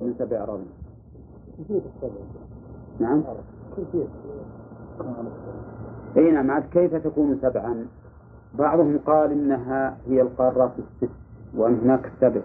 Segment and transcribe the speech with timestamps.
[0.00, 0.70] من سبع أراضين
[3.00, 3.22] نعم.
[6.16, 7.86] إي نعم عاد كيف تكون سبعا؟
[8.54, 11.12] بعضهم قال إنها هي القارات الست
[11.56, 12.40] وان هناك سبع.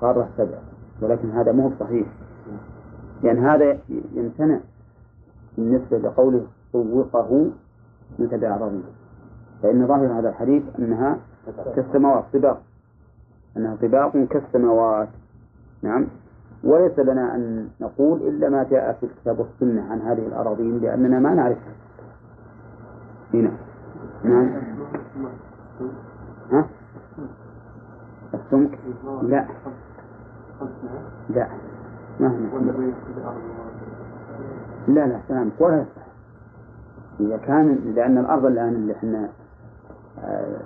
[0.00, 0.58] قارة سبع.
[1.02, 2.06] ولكن هذا مو صحيح.
[3.22, 3.78] لأن هذا
[4.14, 4.60] يمتنع
[5.56, 7.50] بالنسبة لقوله طوقه
[8.18, 8.84] من سبع أراضين
[9.62, 11.18] فإن ظاهر هذا الحديث أنها
[11.76, 12.62] كالسماوات طباق.
[13.56, 15.08] أنها طباق كالسماوات.
[15.82, 16.06] نعم.
[16.64, 21.34] وليس لنا أن نقول إلا ما جاء في الكتاب والسنة عن هذه الأراضين لأننا ما
[21.34, 21.72] نعرفها
[23.34, 23.50] هنا.
[24.24, 24.50] نعم
[26.52, 26.66] ها؟
[28.34, 28.78] السمك؟
[29.22, 29.46] لا.
[31.30, 31.48] لا.
[32.20, 32.28] ما
[34.88, 36.02] لا لا سلام ولا يصح.
[37.20, 39.28] إذا كان لأن الأرض الآن اللي إحنا
[40.24, 40.56] آه،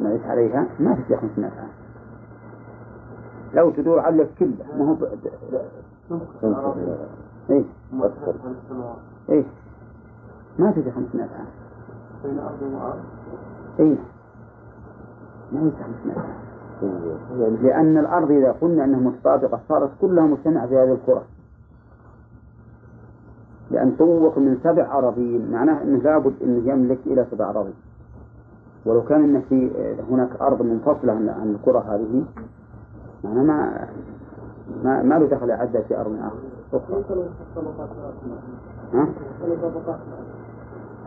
[0.00, 1.68] نعيش عليها ما تسع 500 عام
[3.54, 4.96] لو تدور على كله ما هو
[7.50, 7.64] إيش؟
[9.30, 9.46] إيش؟
[10.58, 11.46] ما تجي 500 عام
[12.24, 13.00] بين أرض وأرض
[13.80, 13.96] اي
[15.52, 15.70] ما يجي
[16.04, 16.42] 500 عام
[17.62, 21.22] لأن الأرض إذا قلنا أنها متطابقة صارت كلها مجتمعة في هذه الكرة.
[23.70, 27.74] لأن طوق من سبع أراضين معناه أنه لابد أنه يملك إلى سبع أراضين.
[28.86, 29.70] ولو كان أن في
[30.10, 32.24] هناك أرض منفصلة عن الكرة هذه
[33.24, 33.88] معناه ما
[34.84, 36.18] ما ما له دخل يعدى في أرض
[36.72, 37.04] أخرى.
[38.94, 39.08] ها؟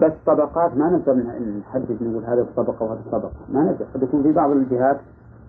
[0.02, 1.14] بس طبقات ما نقدر
[1.60, 3.32] نحدد نقول هذه الطبقة وهذه الطبقة.
[3.50, 4.98] ما نقدر قد يكون في بعض الجهات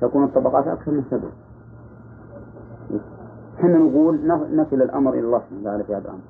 [0.00, 1.28] تكون الطبقات أكثر من سبع.
[3.58, 6.20] إحنا نقول نصل الأمر إلى الله سبحانه وتعالى في هذا الأمر.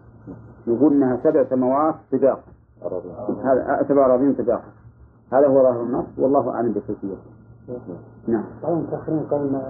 [0.66, 2.42] نقول أنها سبع سماوات طباقا
[3.44, 4.70] هذا سبع أراضين طباقا
[5.32, 7.16] هذا هو ظاهر النص والله أعلم بكيفيته.
[8.28, 8.44] نعم.
[8.62, 9.62] طبعا تأخرين قولنا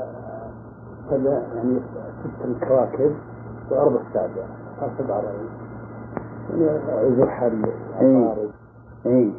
[1.11, 1.81] سبع يعني
[2.25, 3.13] ست الكواكب
[3.71, 4.47] وأربع سابع
[4.99, 5.51] سبع أراضين
[6.89, 7.63] يعني زحل
[7.95, 8.51] عطارد
[9.07, 9.33] اي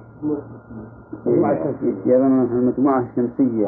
[1.26, 3.68] المجموعة الشمسية يظن المجموعة الشمسية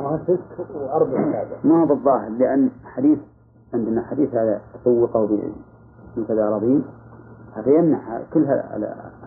[1.63, 3.19] ما هو بالظاهر؟ لأن حديث
[3.73, 5.27] عندنا حديث هذا سوقه
[6.17, 6.83] من كذا أراضين
[7.55, 8.43] هذا يمنع كل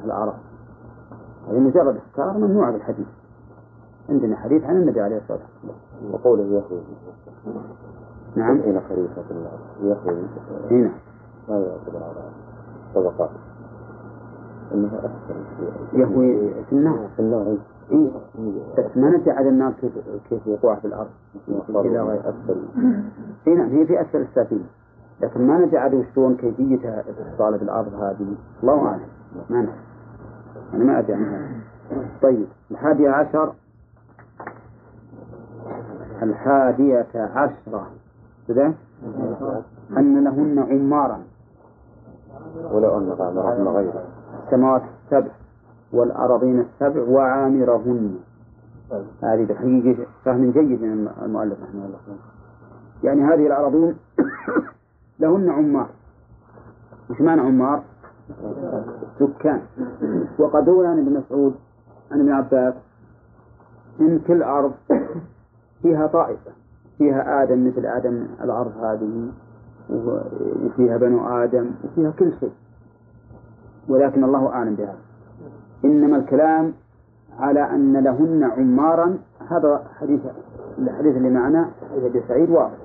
[0.05, 0.35] الأعراض
[1.49, 3.07] هذه مجرد أفكار ممنوعة بالحديث
[4.09, 6.15] عندنا حديث عن النبي عليه الصلاة والسلام.
[6.15, 6.83] وقوله يخرج
[8.37, 8.61] نعم.
[8.61, 9.51] هنا خليفة الله.
[9.83, 10.17] يخرج
[10.71, 10.91] هنا
[11.49, 12.31] ما يعتبر على
[12.95, 13.31] طبقات.
[14.75, 15.35] إنها احسن
[15.93, 17.09] يهوي في النار.
[17.17, 17.57] في النار.
[17.91, 18.11] إيه؟
[18.79, 19.93] بس ما ندري على النار كيف
[20.31, 21.11] كيف وقوعها في الأرض؟
[21.69, 22.21] إلى غير.
[22.21, 22.63] اسفل
[23.47, 23.69] اي نعم.
[23.69, 24.65] هي في اسفل السفينة.
[25.21, 28.35] لكن ما ندري على شلون كيفيتها اتصالها بالارض هذه.
[28.63, 29.01] الله أعلم.
[29.51, 29.79] ما نعرف
[30.75, 31.61] أنا ما أدري عنها
[32.23, 32.47] طيب.
[32.71, 33.53] الحادية عشر.
[36.23, 37.87] الحادية عشرة.
[38.49, 38.75] كذا
[39.97, 41.23] أن لهن عمارا.
[42.73, 44.05] ولو أن عمرهن غيره.
[44.45, 45.31] السماوات السبع
[45.93, 48.19] والأراضين السبع وعامرهن.
[49.23, 51.99] هذه بحقيقة فهم جيد من المؤلف رحمه الله.
[53.03, 53.97] يعني هذه الأراضين
[55.21, 55.89] لهن عمار.
[57.11, 57.83] وش معنى عمار؟
[59.19, 59.63] سكان.
[60.39, 61.55] وقد روي عن ابن مسعود
[62.13, 62.75] عن ابن عباس
[64.01, 64.73] إن كل أرض
[65.83, 66.51] فيها طائفة.
[66.99, 69.29] فيها آدم مثل آدم الأرض هذه
[70.67, 72.53] وفيها بنو آدم وفيها كل شيء.
[73.89, 74.99] ولكن الله أعلم بهذا.
[75.85, 76.73] إنما الكلام
[77.39, 79.19] على أن لهن عمارا
[79.51, 80.21] هذا حديث
[80.79, 82.79] الحديث اللي معنا حديث أبي سعيد واضح.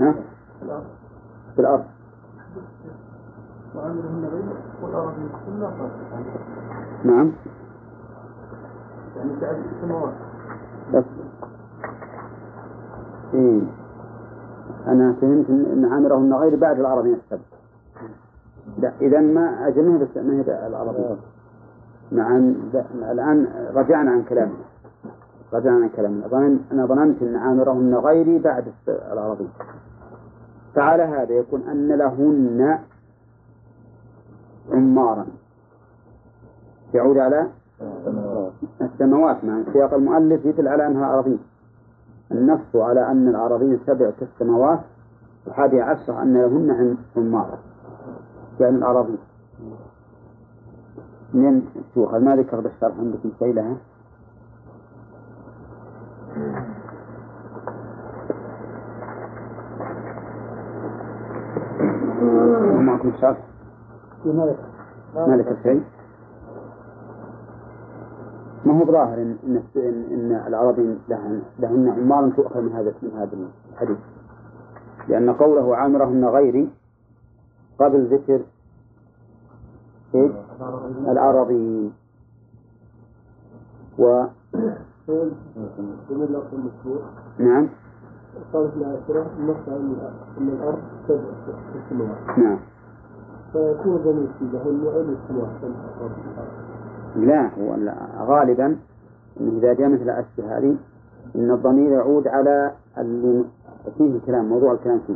[0.00, 0.14] ها؟
[1.54, 1.84] في الأرض.
[7.04, 7.32] نعم.
[9.16, 9.32] يعني
[10.94, 11.04] بس.
[13.34, 13.60] إيه.
[14.86, 17.42] أنا فهمت أن عامرهن غير بعد الأراضين السبع
[18.78, 21.16] لا إذا ما أجلها بس ما هي العربية.
[22.12, 22.36] مع
[23.10, 24.64] الآن رجعنا عن كلامنا.
[25.52, 26.28] رجعنا عن كلامنا.
[26.28, 29.48] ظن أنا ظننت أن عامرهن غيري بعد العربية.
[30.74, 32.78] فعلى هذا يكون أن لهن
[34.72, 35.26] عمارا.
[36.94, 37.46] يعود على
[38.80, 41.38] السماوات مع سياق المؤلف يدل على أنها أراضين
[42.32, 44.80] النص على أن الأراضين سبع كالسماوات
[45.46, 47.58] الحادي عشر أن لهن عمارا
[48.60, 49.18] يعني الأراضين
[51.34, 51.62] من
[51.94, 53.76] شوخ ما ذكر بالشرح عندكم شيء لها؟
[62.82, 63.38] معكم شرح
[65.14, 65.82] ما ذكر شيء
[68.66, 69.62] ما هو ظاهر إن إن,
[70.12, 73.36] إن, الأراضين لهن, لهن عمار تؤخذ من هذا من هذا
[73.72, 73.98] الحديث.
[75.08, 76.70] لأن قوله عامرهن غيري
[77.78, 78.40] قبل ذكر
[80.14, 80.32] إيش؟
[81.08, 81.92] العربي.
[83.98, 84.24] و
[87.38, 87.68] نعم.
[88.52, 89.68] قالت العاشرة النص
[90.38, 92.06] أن الأرض سبع
[92.38, 92.58] نعم.
[93.52, 96.71] فيكون ضمير في لهن وعلم السماوات
[97.16, 97.76] لا هو
[98.26, 98.76] غالبا
[99.40, 100.76] إنه إذا جاء مثل الاشياء هذه
[101.36, 103.44] إن الضمير يعود على اللي
[103.98, 105.14] فيه الكلام موضوع الكلام فيه.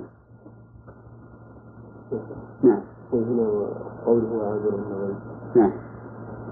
[2.62, 2.80] نعم.
[3.12, 3.66] وهنا
[4.06, 5.14] قوله عابر النغيب
[5.56, 5.70] نعم.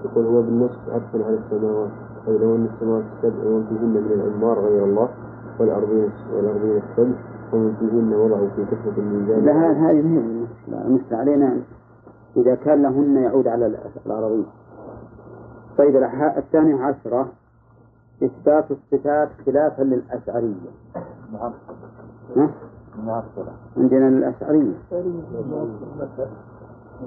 [0.05, 1.89] يقول هو بالنصف عطفا على السماوات
[2.27, 5.09] أي لو أن السماوات السبع ومن فيهن من الأنوار غير الله
[5.59, 7.15] والأرضين والأرضين السبع
[7.53, 9.45] ومن فيهن وضعوا في كفة الميزان.
[9.45, 11.57] لا هذه هي المشكلة المشكلة علينا
[12.37, 14.43] إذا كان لهن يعود على الأ- العربية
[15.77, 15.95] طيب
[16.37, 17.27] الثانية عشرة
[18.23, 20.55] إثبات الصفات خلافا للأشعرية.
[22.35, 22.49] ها؟
[23.77, 24.73] عندنا الأشعرية.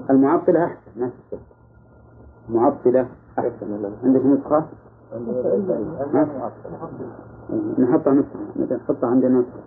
[0.09, 1.37] المعطلة أحسن ما في
[2.49, 3.07] المعطلة
[3.39, 3.85] أحسن.
[4.03, 4.65] عندك نسخة؟
[6.13, 6.27] ها؟
[7.79, 8.75] نحطها نسخة.
[8.75, 9.59] نحطها عندنا نسخة.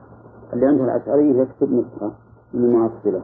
[0.53, 2.13] اللي عنده الأشعرية يكتب نسخة
[2.55, 3.23] من المعطلة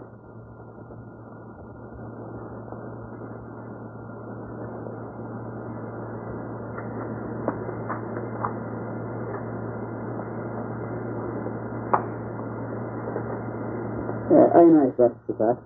[14.31, 15.57] آه، أين إثبات الصفات؟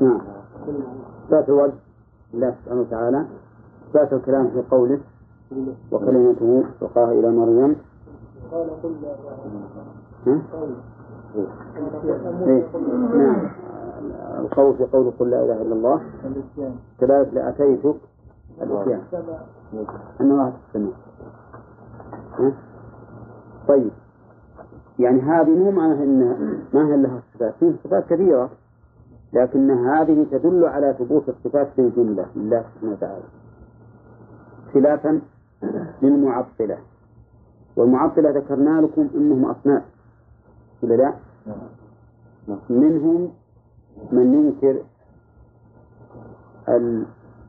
[0.00, 0.20] نعم
[1.26, 1.72] إثبات الوجه
[2.34, 3.26] لله سبحانه وتعالى
[3.88, 5.00] إثبات الكلام في قوله
[5.92, 7.76] وكلمته وقاها إلى مريم
[10.26, 10.42] ها؟
[12.46, 12.64] إيه؟
[13.14, 13.50] نعم
[14.40, 16.00] القول في قول قل لا إله إلا الله
[17.00, 17.96] كذلك لأتيتك
[18.62, 19.02] الإتيان
[20.20, 20.92] أن في السماء؟
[23.68, 23.90] طيب
[24.98, 26.18] يعني هذه مو معناها إن
[26.74, 27.54] ما هي لها صفات.
[27.60, 28.50] فيه صفات كثيرة
[29.32, 32.26] لكن هذه تدل على ثبوت الصفات في الجملة.
[32.36, 33.22] لله سبحانه وتعالى.
[34.74, 35.20] خلافا
[36.02, 36.78] للمعطلة.
[37.76, 39.82] والمعطلة ذكرنا لكم أنهم أصناف.
[40.82, 41.14] ولا لا؟
[42.70, 43.30] منهم
[44.12, 44.82] من ينكر
[46.68, 47.06] ال-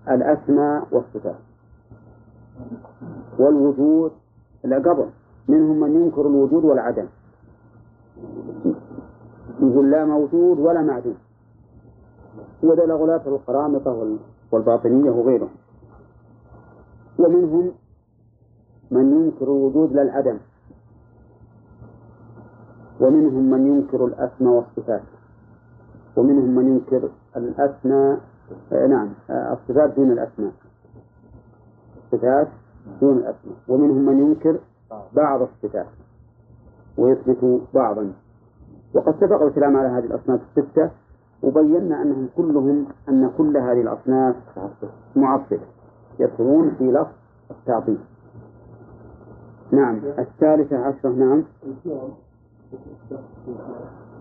[0.10, 1.36] الأسماء والصفات.
[3.40, 4.12] والوجود
[4.64, 5.06] لا قبل
[5.48, 7.06] منهم من ينكر الوجود والعدم.
[9.62, 11.16] يقول لا موجود ولا معدوم.
[12.64, 14.20] وذل غلاة القرامطة وال-
[14.52, 15.50] والباطنية وغيرهم.
[17.20, 17.72] ومنهم
[18.92, 20.38] من ينكر الوجود لا العدم.
[23.00, 25.02] ومنهم من ينكر الأسماء والصفات.
[26.18, 28.20] ومنهم من ينكر الأسماء
[28.72, 30.52] آه، نعم آه، الصفات دون الأسماء.
[32.04, 32.48] الصفات
[33.02, 33.56] دون الأسماء.
[33.68, 34.60] ومنهم من ينكر
[35.16, 35.86] بعض الصفات.
[37.00, 38.14] ويثبت بعضا.
[38.94, 40.92] وقد سبق الكلام على هذه الأصناف الستة
[41.44, 44.36] وبينا أنهم كلهم أن كل هذه الأصناف
[45.16, 45.60] معطلة
[46.20, 47.12] يدخلون في لفظ
[47.52, 47.98] التعطيل.
[49.72, 51.44] نعم الثالثة عشرة نعم.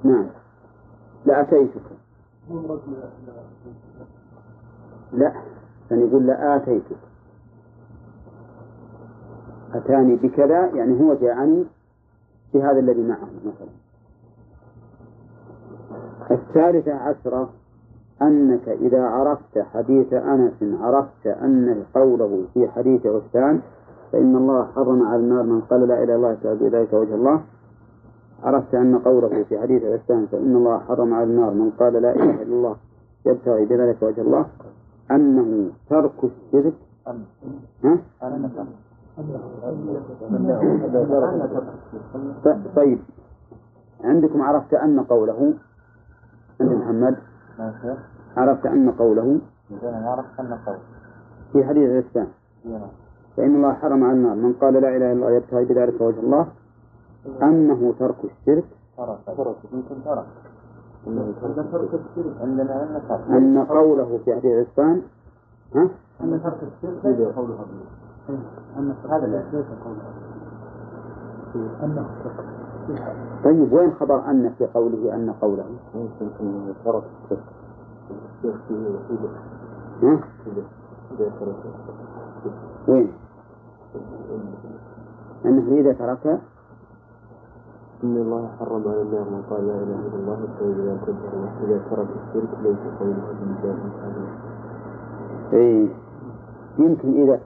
[0.05, 0.27] نعم.
[1.27, 1.83] لأتيتك
[5.13, 5.33] لا
[5.91, 6.97] كان يقول لآتيتك
[9.75, 11.65] أتاني بكذا يعني هو جاءني
[12.55, 13.69] بهذا الذي معه مثلا.
[16.31, 17.49] الثالثة عشرة
[18.23, 23.61] أنك إذا عرفت حديث أنس عرفت أن قوله في حديث عثمان
[24.13, 27.41] فإن الله حرم على النار من قال لا إله إلا الله يشهد بذلك وجه الله.
[28.43, 32.43] عرفت أن قوله في حديث عثمان فإن الله حرم على النار من قال لا إله
[32.43, 32.77] إلا الله
[33.27, 34.47] يبتغي بذلك وجه الله
[35.11, 36.75] أنه ترك الشرك.
[37.85, 37.99] ها؟
[42.77, 42.99] طيب.
[44.05, 45.55] عندكم عرفت أن قوله
[46.61, 47.17] عند محمد؟
[48.37, 49.41] عرفت أن قوله؟
[51.53, 52.27] في حديث الإسلام.
[53.37, 54.35] فإن الله حرم على النار.
[54.35, 56.47] من قال لا إله إلا الله يبتغي بذلك وجه الله
[57.43, 58.65] أنه ترك الشرك.
[63.31, 65.03] أن قوله في حديث الإسلام
[65.75, 65.89] ها؟
[66.21, 67.65] أن ترك الشرك قولها
[69.11, 69.65] هذا ليس
[73.45, 75.65] طيب وين خبر أن في قوله أن قوله؟
[76.85, 77.03] ترك
[78.45, 78.61] الشرك
[80.03, 80.21] ها؟
[82.89, 83.13] وين؟
[85.45, 86.41] أنه إذا ترك؟
[88.05, 91.79] إن الله حرم على النار من قال لا إله إلا الله بذلك وجه الله إذا
[91.91, 94.27] ترك الشرك ليس قولها بمجال هذا
[95.53, 95.89] إيه.
[96.79, 97.37] يمكن إذا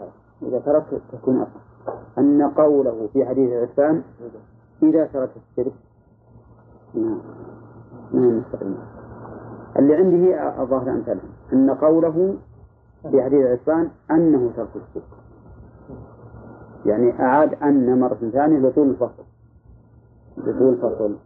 [0.43, 4.03] إذا ترك تكون أصح أن قوله في حديث عثمان
[4.83, 5.73] إذا ترك الشرك.
[6.95, 7.21] نعم.
[8.13, 8.43] نعم
[9.79, 11.21] اللي عندي الظاهر أمثله
[11.53, 12.37] أن قوله
[13.11, 15.05] في حديث عثمان أنه ترك الشرك.
[16.87, 19.25] يعني أعاد أن مرة ثانية لطول الفصل.
[20.37, 21.17] لطول الفصل.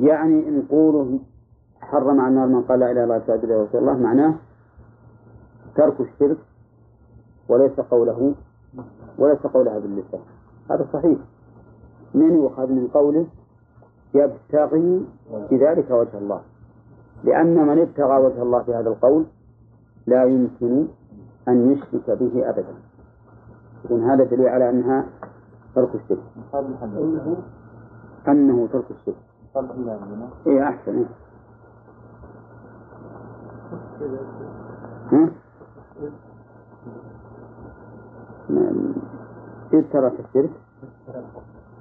[0.00, 1.18] يعني إن قوله
[1.80, 4.34] حرم على النار من قال لا إله إلا الله رسول الله معناه
[5.76, 6.38] ترك الشرك
[7.48, 8.34] وليس قوله
[9.18, 10.20] وليس قولها باللسان
[10.70, 11.18] هذا صحيح.
[12.14, 13.26] من يؤخذ من قوله
[14.14, 15.06] يبتغي
[15.50, 16.40] بذلك وجه الله.
[17.24, 19.24] لأن من ابتغى وجه الله في هذا القول
[20.06, 20.86] لا يمكن
[21.48, 22.74] أن يشرك به أبدا.
[23.84, 25.06] يكون هذا دليل على أنها
[25.74, 26.22] ترك الشرك.
[28.28, 29.16] أنه ترك الشرك.
[30.46, 30.96] إيه أحسن.
[30.98, 31.06] إيه.
[35.12, 35.30] ها؟
[39.72, 40.50] إذ ترك الشرك.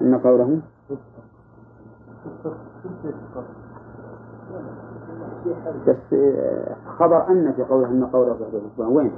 [0.01, 0.59] أن قوله
[5.87, 8.37] بس آه، خبر أن في قوله أن قوله
[8.75, 9.11] في وين؟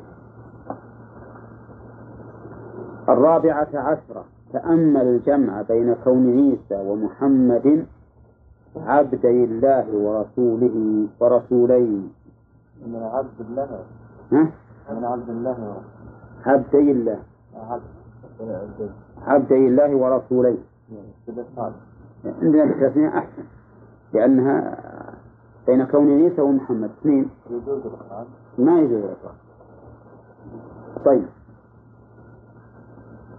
[3.09, 4.25] الرابعة عشرة.
[4.53, 7.85] تأمل الجمع بين كون عيسى ومحمد
[8.77, 12.13] عبدي الله ورسوله ورسولين.
[12.85, 13.83] من عبد الله.
[14.31, 14.51] ها؟
[14.91, 15.81] من عبد الله.
[16.45, 17.19] عبدي الله.
[19.27, 20.57] عبدي الله ورسوليه
[22.25, 23.43] عندنا التثنية أحسن.
[24.13, 24.77] لأنها
[25.67, 26.89] بين كون عيسى ومحمد.
[26.99, 27.29] اثنين.
[28.57, 29.35] ما يجوز الإقرار
[31.05, 31.25] طيب.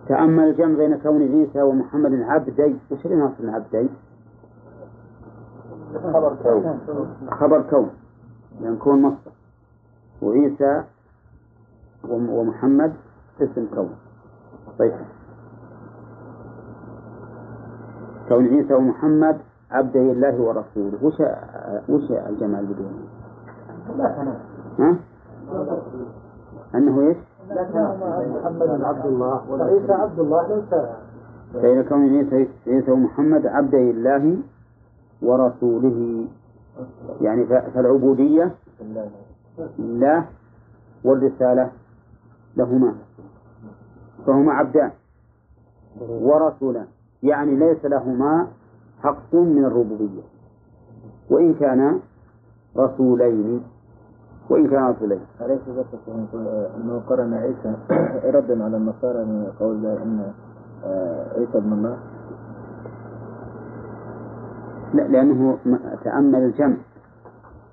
[0.08, 2.76] تأمل الجمع بين كون عيسى ومحمد عبدي.
[2.90, 3.88] وش اللي ناصر عبدي؟
[5.94, 6.80] خبر كون.
[7.30, 7.90] خبر كون.
[8.60, 9.32] لأن كون مصدر.
[10.22, 10.84] وعيسى
[12.08, 12.92] وم- ومحمد
[13.40, 13.90] اسم كون.
[14.78, 14.92] طيب.
[18.28, 19.36] كون عيسى ومحمد
[19.70, 20.98] عبده الله ورسوله.
[21.02, 21.20] وش
[21.88, 23.04] وش الجمع اللي بدونه؟
[24.78, 24.96] ها؟
[26.74, 27.16] أنه إيش؟
[27.50, 29.50] محمد عبد الله.
[29.50, 30.74] وعيسى عبد الله ليس
[31.62, 34.38] بين كون عيسى عيسى ومحمد عبده الله
[35.22, 36.26] ورسوله.
[37.20, 38.50] يعني فالعبودية
[39.78, 40.24] لله
[41.04, 41.70] والرسالة
[42.56, 42.94] لهما.
[44.26, 44.90] فهما عبدان.
[46.00, 46.86] ورسولان
[47.22, 48.48] يعني ليس لهما
[49.02, 50.22] حق من الربوبية
[51.30, 52.00] وإن كان
[52.76, 53.62] رسولين.
[54.50, 55.20] وإن كان رسولين.
[55.40, 55.98] أليس ذكر
[56.76, 57.76] أنه قرن عيسى
[58.36, 60.32] ردا على النصارى من قول أن
[60.84, 61.98] آه، عيسى ابن الله.
[64.94, 65.58] لا لأنه
[66.04, 66.76] تأمل الجمع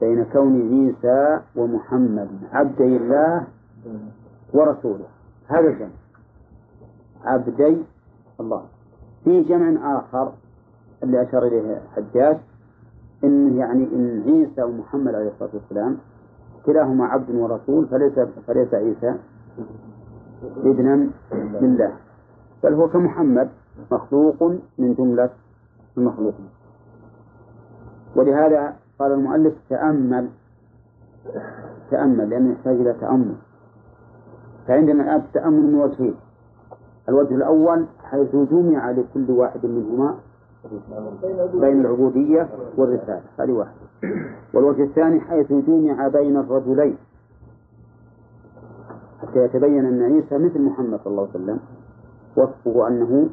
[0.02, 2.30] بين كون عيسى ومحمد.
[2.54, 3.48] عبدي الله
[4.54, 5.06] ورسوله.
[5.48, 5.90] هذا الجمع.
[7.26, 7.78] عبدي
[8.40, 8.64] الله.
[9.24, 10.34] في جمع آخر
[11.04, 12.38] اللي أشار إليه حجاج
[13.24, 15.98] إن يعني إن عيسى ومحمد عليه الصلاة والسلام
[16.66, 19.16] كلاهما عبد ورسول فليس فليس عيسى
[20.58, 21.10] ابنا
[21.62, 21.94] لله.
[22.64, 23.50] بل هو كمحمد
[23.92, 24.44] مخلوق
[24.78, 25.30] من جملة
[25.98, 26.50] المخلوقين
[28.16, 30.30] ولهذا قال المؤلف تأمل
[31.92, 33.36] تأمل لأنه يحتاج إلى تأمل.
[34.68, 36.16] فعندنا الآن التأمل من وجهين
[37.10, 40.16] الوجه الأول حيث جمع لكل واحد منهما
[41.54, 43.74] بين العبودية والرسالة هذه واحدة.
[44.54, 46.98] والوجه الثاني حيث جمع بين الرجلين.
[49.22, 51.60] حتى يتبين أن عيسى مثل محمد صلى الله عليه وسلم
[52.38, 53.30] وصفه أنه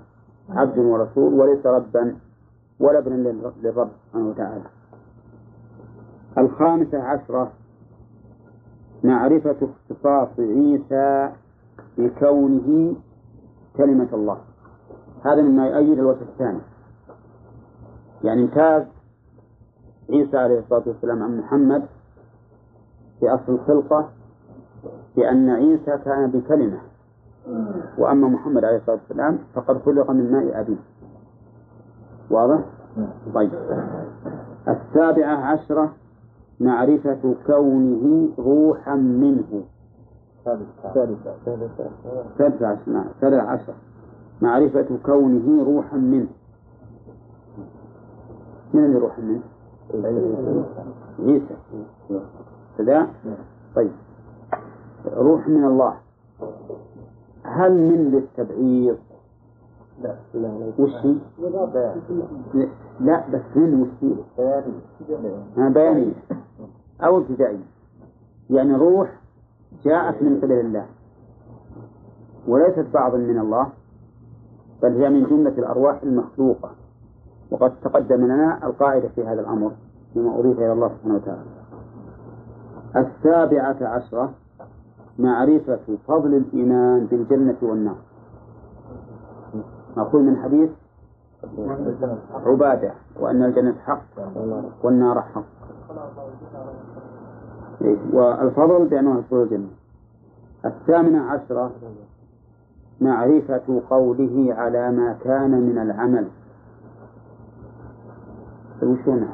[0.50, 2.16] عبد ورسول وليس ربا
[2.80, 4.62] ولا ابنا للر- للرب سبحانه وتعالى.
[6.38, 7.52] الخامسة عشرة
[9.04, 11.32] معرفة اختصاص عيسى
[11.98, 12.94] بكونه
[13.76, 14.38] كلمة الله.
[15.24, 16.60] هذا مما يؤيد الوجه الثاني.
[18.24, 18.82] يعني امتاز
[20.10, 21.82] عيسى عليه الصلاة والسلام عن محمد
[23.20, 24.08] في أصل الخلقة
[25.16, 26.78] بأن عيسى كان بكلمة
[27.98, 30.76] وأما محمد عليه الصلاة والسلام فقد خلق من ماء أبيه.
[32.30, 32.60] واضح؟
[33.34, 33.50] طيب.
[34.68, 35.92] السابعة عشرة
[36.60, 39.62] معرفة كونه روحا منه.
[40.44, 41.34] ثالثة.
[42.38, 43.74] سبع عشر نعم، سبع عشر.
[44.42, 46.28] معرفة كونه روحا منه.
[48.74, 49.42] من اللي روحا منه؟
[51.26, 51.56] عيسى.
[52.78, 53.08] كذا
[53.76, 53.90] طيب.
[55.12, 55.94] روح من الله.
[57.42, 58.98] هل من للتبعيض؟
[60.02, 61.14] لا لا وش هي؟
[63.00, 64.14] لا- بس من وش هي؟
[65.56, 66.12] ها، بيانية
[67.00, 67.64] أو ابتدائية
[68.50, 69.10] يعني روح
[69.84, 70.86] جاءت من قبل الله.
[72.48, 73.66] وليست بعضا من الله
[74.82, 76.70] بل هي من جملة الأرواح المخلوقة.
[77.50, 79.72] وقد تقدم لنا القاعدة في هذا الأمر
[80.14, 81.42] فيما أضيف إلى الله سبحانه وتعالى.
[82.96, 84.30] السابعة عشرة
[85.18, 85.78] معرفة
[86.08, 87.96] فضل الإيمان بالجنة والنار.
[89.96, 90.70] مأخوذ من حديث
[92.46, 94.02] عبادة وأن الجنة حق
[94.82, 95.42] والنار حق.
[97.82, 99.68] إيه، والفضل بأنه يدخل الجنة.
[100.64, 101.70] الثامنة عشرة
[103.00, 106.28] معرفة قوله على ما كان من العمل.
[108.82, 109.28] وشون؟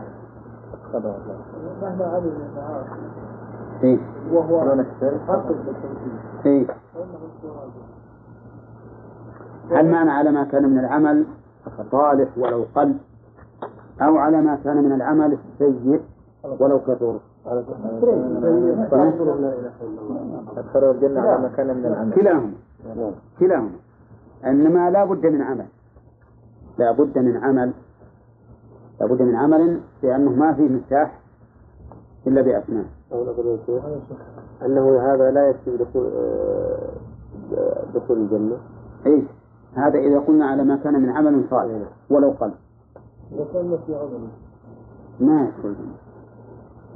[3.82, 3.98] إيه؟
[4.32, 4.84] وهو
[6.46, 6.66] إيه؟
[9.70, 11.26] هل معنى على ما كان من العمل
[11.90, 12.94] صالح ولو قل
[14.02, 16.00] أو على ما كان من العمل السيء
[16.60, 17.20] ولو كثر؟
[20.56, 22.12] أدخلوا الجنة على ما كان من العمل.
[22.14, 22.52] كلاهما.
[23.40, 23.70] كلاهما.
[24.46, 25.66] إنما لا بد من عمل.
[26.78, 27.72] لا بد من عمل.
[29.00, 31.20] لا بد من عمل لأنه ما فيه مفتاح
[32.26, 32.84] إلا بأسماء.
[34.62, 36.10] أنه هذا لا يكفي دخول
[37.94, 38.56] دخول الجنة.
[39.06, 39.24] أي
[39.74, 42.50] هذا إذا قلنا على ما كان من عمل صالح ولو قل.
[45.20, 45.74] ما يدخل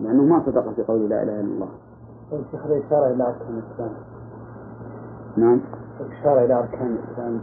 [0.00, 1.68] لأنه ما صدق في قول لا إله إلا الله.
[2.32, 3.90] الشيخ إشارة إلى أركان الإسلام.
[5.36, 5.60] نعم.
[6.20, 7.40] إشارة إلى أركان الإسلام.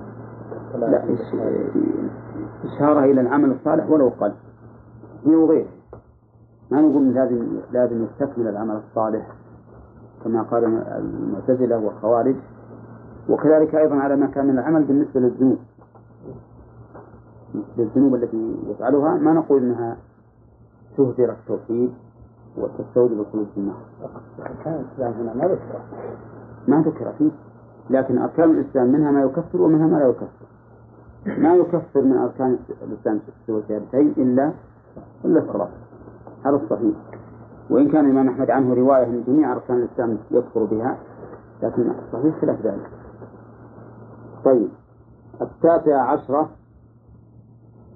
[0.92, 1.04] لا
[2.66, 4.34] إشارة إلى العمل الصالح ولو قل.
[5.26, 5.68] هي وغيره
[6.72, 9.28] ما نقول لازم لازم يستكمل العمل الصالح
[10.24, 12.36] كما قال المعتزلة والخوارج.
[13.30, 15.58] وكذلك أيضا على ما كان من العمل بالنسبة للذنوب
[17.78, 19.98] للذنوب التي يفعلها ما نقول أنها
[20.98, 21.94] تهدر التوحيد
[22.58, 23.78] وتستوجب الخلود في النار.
[24.40, 27.32] أركان الإسلام هنا ما ذكر ما فيه
[27.90, 30.46] لكن أركان الإسلام منها ما يكفر ومنها ما لا يكفر.
[31.26, 34.52] ما يكفر من أركان الإسلام سوى الشهادتين إلا
[35.26, 35.70] إلا الصلاة.
[36.46, 36.96] هذا الصحيح.
[37.70, 40.98] وإن كان الإمام أحمد عنه رواية من جميع أركان الإسلام يكفر بها
[41.64, 42.90] لكن الصحيح خلاف ذلك.
[44.46, 44.70] طيب.
[45.42, 46.50] التاسعة عشرة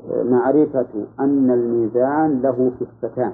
[0.10, 3.34] معرفة أن الميزان له كفتان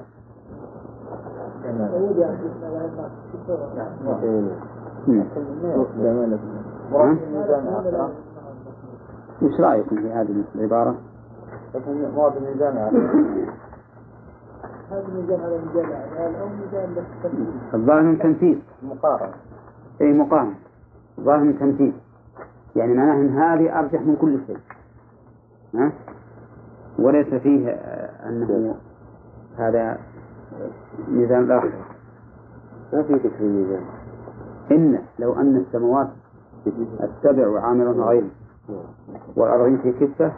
[9.41, 10.95] وش رأيكم في هذه العبارة؟
[12.15, 12.77] مراد الميزان
[14.91, 17.05] هذا الميزان على ميزان أو ميزان
[17.73, 19.33] الظاهر تمثيل مقارنة
[20.01, 20.55] أي مقارنة
[21.19, 21.93] ظاهر تمثيل
[22.75, 24.57] يعني معناه أن هذه أرجح من كل شيء.
[25.75, 25.91] ها؟
[26.99, 27.69] وليس فيه
[28.25, 28.75] أنه
[29.57, 29.97] هذا
[31.07, 31.85] ميزان الآخرة
[32.93, 33.83] ما في ذكر الميزان.
[34.71, 36.07] إن لو أن السماوات
[37.03, 38.29] السبع وعامرها غيره
[39.35, 40.31] والأرضين في كفة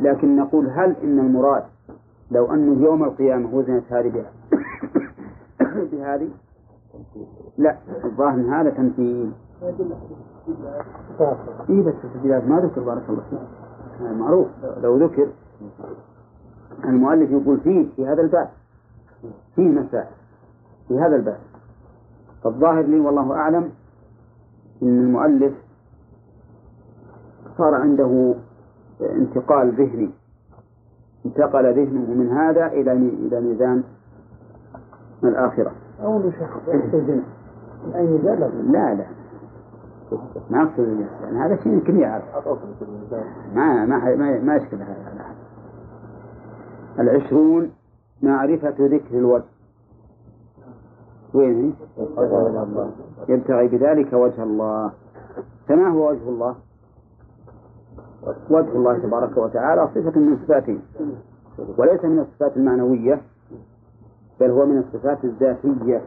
[0.00, 1.64] لكن نقول هل إن المراد
[2.30, 4.30] لو أنه يوم القيامة وزنت هذه بها
[5.92, 6.28] بهذه؟
[7.58, 9.32] لا الظاهر هذا تمثيل
[11.70, 13.38] إيه بس التسجيلات ما ذكر بارك الله فيك.
[14.00, 14.48] هذا معروف.
[14.82, 15.28] لو ذكر
[16.84, 18.48] المؤلف يقول فيه في هذا الباب.
[19.54, 20.14] فيه مسائل
[20.88, 21.38] في هذا الباب.
[22.44, 23.70] فالظاهر لي والله أعلم
[24.82, 25.54] أن المؤلف
[27.58, 28.34] صار عنده
[29.00, 30.10] انتقال ذهني.
[31.26, 33.82] انتقل ذهنه من هذا إلى إلى ميزان
[35.24, 35.72] الآخرة.
[36.02, 36.68] أول شيخ
[38.64, 39.06] لا لا.
[40.50, 42.24] ما أقصد يعني هذا شيء يمكن يعرف
[43.54, 45.14] ما ما ما, ما يشكل هذا.
[45.20, 45.34] أحد
[46.98, 47.70] العشرون
[48.22, 49.44] معرفة ذكر الوجه.
[51.34, 51.74] وين
[53.28, 54.92] يبتغي بذلك وجه الله.
[55.68, 56.54] فما هو وجه الله؟
[58.50, 60.78] وجه الله تبارك وتعالى صفة من صفاته
[61.78, 63.20] وليس من الصفات المعنوية
[64.40, 66.02] بل هو من الصفات الذاتية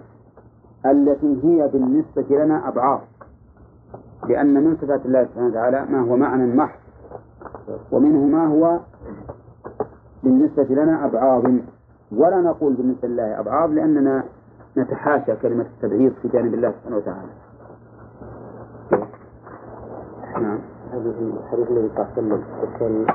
[0.86, 3.02] التي هي بالنسبة لنا أبعاد.
[4.30, 6.80] لأن من صفات الله سبحانه وتعالى ما هو معنى محض
[7.92, 8.80] ومنه ما هو
[10.24, 11.62] بالنسبة لنا أبعاد
[12.12, 14.24] ولا نقول بالنسبة لله أبعاد لأننا
[14.78, 17.30] نتحاشى كلمة التبعيض في جانب الله سبحانه وتعالى.
[20.42, 20.60] نعم.
[20.94, 22.44] هذه الحديث الذي صلى الله عليه وسلم
[22.80, 23.06] كان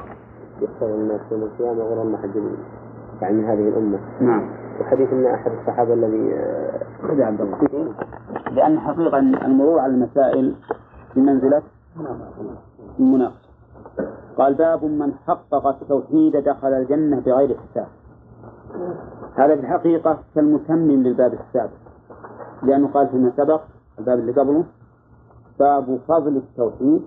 [0.60, 2.36] يحشر الناس يوم القيامة غير حد
[3.22, 3.98] يعني هذه الأمة.
[4.20, 4.50] نعم.
[4.80, 6.36] وحديث أن أحد الصحابة الذي
[7.02, 7.94] خذ عبد الله.
[8.50, 10.54] لأن حقيقة المرور على المسائل
[11.16, 11.62] بمنزلة
[13.00, 13.52] المناقشة
[14.38, 17.86] قال باب من حقق التوحيد دخل الجنة بغير حساب.
[19.34, 21.72] هذا في الحقيقة كالمتمم للباب السابق
[22.62, 23.60] لأنه قال فيما سبق
[23.98, 24.64] الباب اللي قبله
[25.58, 27.02] باب فضل التوحيد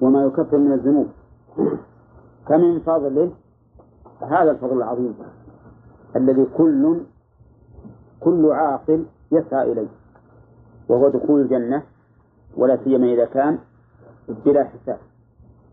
[0.00, 1.06] وما يكفر من الذنوب.
[2.48, 3.30] فمن فضله
[4.22, 5.14] هذا الفضل العظيم
[6.16, 7.00] الذي كل
[8.20, 9.88] كل عاقل يسعى إليه
[10.88, 11.82] وهو دخول الجنة
[12.56, 13.58] ولا سيما إذا كان
[14.28, 14.98] بلا حساب.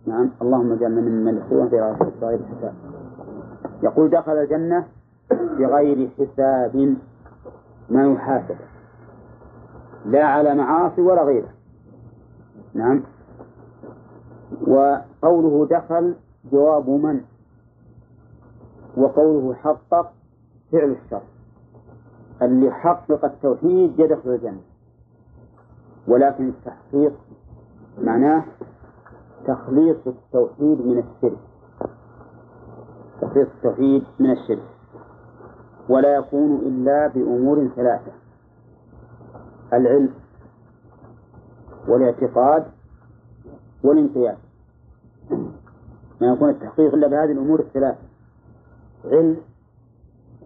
[0.06, 0.30] نعم.
[0.42, 2.74] اللهم اجعلنا ممن يدخلون بغير حساب
[3.84, 4.86] يقول دخل الجنة
[5.32, 6.96] بغير حساب
[7.90, 8.56] ما يحاسب.
[10.06, 11.50] لا على معاصي ولا غيره.
[12.74, 13.04] نعم.
[14.68, 16.16] وقوله دخل
[16.52, 17.22] جواب من؟
[18.98, 20.14] وقوله حقق
[20.72, 21.22] فعل الشر
[22.42, 24.62] اللي حقق التوحيد يدخل الجنة.
[26.08, 27.14] ولكن التحقيق
[28.02, 28.46] معناه
[29.48, 31.38] تخليص التوحيد من الشرك.
[33.22, 34.64] تخليص التوحيد من الشرك.
[35.90, 38.12] ولا يكون إلا بأمور ثلاثة
[39.74, 40.14] العلم
[41.88, 42.66] والاعتقاد
[43.84, 44.38] والانقياد.
[46.22, 48.02] ما يكون التحقيق إلا بهذه الأمور الثلاثة
[49.06, 49.38] علم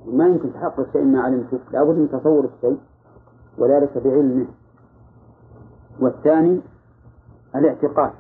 [0.06, 2.80] ما يمكن تحقق شيء ما علمته لابد من تصور الشيء
[3.58, 4.48] وذلك بعلمه.
[6.00, 6.62] والثاني
[7.56, 8.12] الاعتقاد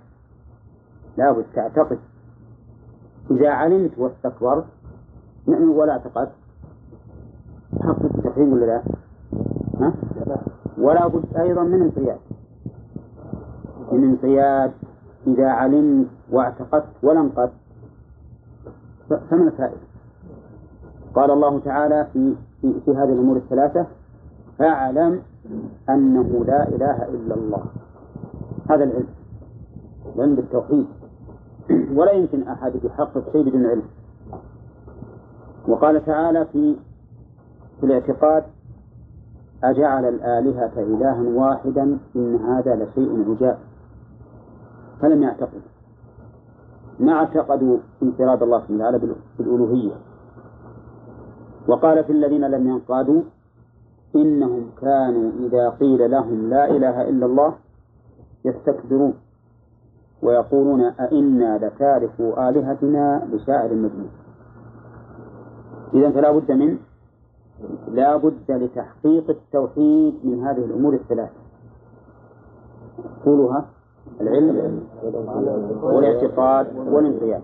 [1.17, 1.99] لابد تعتقد
[3.31, 4.65] إذا علمت واستكبرت
[5.47, 6.31] ولا اعتقدت
[7.79, 8.81] تحقق التوحيد ولا لا؟
[9.79, 9.93] ها؟
[10.77, 12.19] ولا بد أيضا من انقياد
[13.91, 14.71] من انقياد
[15.27, 17.53] إذا علمت واعتقدت ولا انقدت
[19.09, 19.77] فما الفائدة؟
[21.15, 23.87] قال الله تعالى في في, في هذه الأمور الثلاثة
[24.59, 25.21] فاعلم
[25.89, 27.63] أنه لا إله إلا الله.
[28.69, 29.07] هذا العلم.
[30.15, 30.87] العلم بالتوحيد.
[31.69, 33.83] ولا يمكن أحد يحقق شيء بدون علم.
[35.67, 36.75] وقال تعالى في
[37.79, 38.43] في الاعتقاد
[39.63, 43.57] أجعل الآلهة إلها واحدا إن هذا لشيء عجاب.
[45.01, 45.71] فلم يعتقدوا
[46.99, 49.95] ما اعتقدوا انفراد الله سبحانه وتعالى بالألوهية.
[51.67, 53.21] وقال في الذين لم ينقادوا
[54.15, 57.53] إنهم كانوا إذا قيل لهم لا إله إلا الله
[58.45, 59.13] يستكبرون
[60.21, 64.09] ويقولون أئنا لتاركوا آلهتنا لشاعر مجنون.
[65.93, 66.77] إذا فلا بد من
[67.87, 71.41] لا بد لتحقيق التوحيد من هذه الأمور الثلاثة.
[73.25, 73.65] قولها
[74.21, 74.83] العلم
[75.83, 77.41] والاعتقاد والانقياد.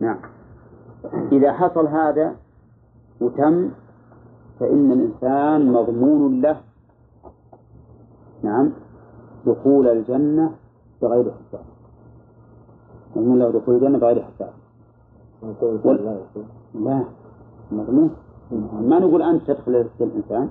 [0.00, 0.18] نعم.
[1.32, 2.36] إذا حصل هذا
[3.20, 3.70] وتم
[4.60, 6.56] فإن الإنسان مضمون له.
[8.42, 8.72] نعم.
[9.46, 10.50] دخول الجنة
[11.02, 11.64] بغير حساب.
[13.16, 14.52] مضمون له دخول الجنة بغير حساب.
[16.74, 17.04] لا.
[17.72, 18.10] مضمون.
[18.80, 20.48] ما نقول أنت تدخل الإنسان.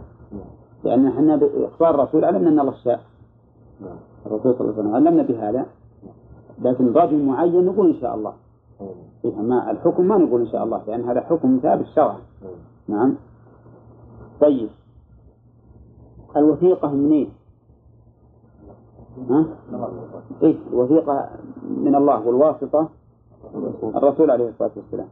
[0.84, 3.00] لأن إحنا بإخبار الرسول علمنا أن الله شاء.
[4.26, 5.66] الرسول صلى الله عليه وسلم علمنا بهذا.
[6.62, 8.34] لكن رجل معين نقول إن شاء الله.
[9.26, 12.18] إيه ما الحكم ما نقول إن شاء الله لأن هذا حكم ثابت شرعا.
[12.88, 13.16] نعم.
[14.44, 14.70] طيب
[16.38, 17.30] الوثيقة منين؟
[19.30, 19.46] ها؟
[20.44, 21.30] إيه الوثيقة
[21.64, 22.90] من الله والواسطة
[23.96, 25.08] الرسول عليه الصلاة والسلام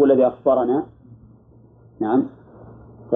[0.00, 0.86] هو الذي أخبرنا
[2.00, 2.24] نعم
[3.10, 3.14] ف...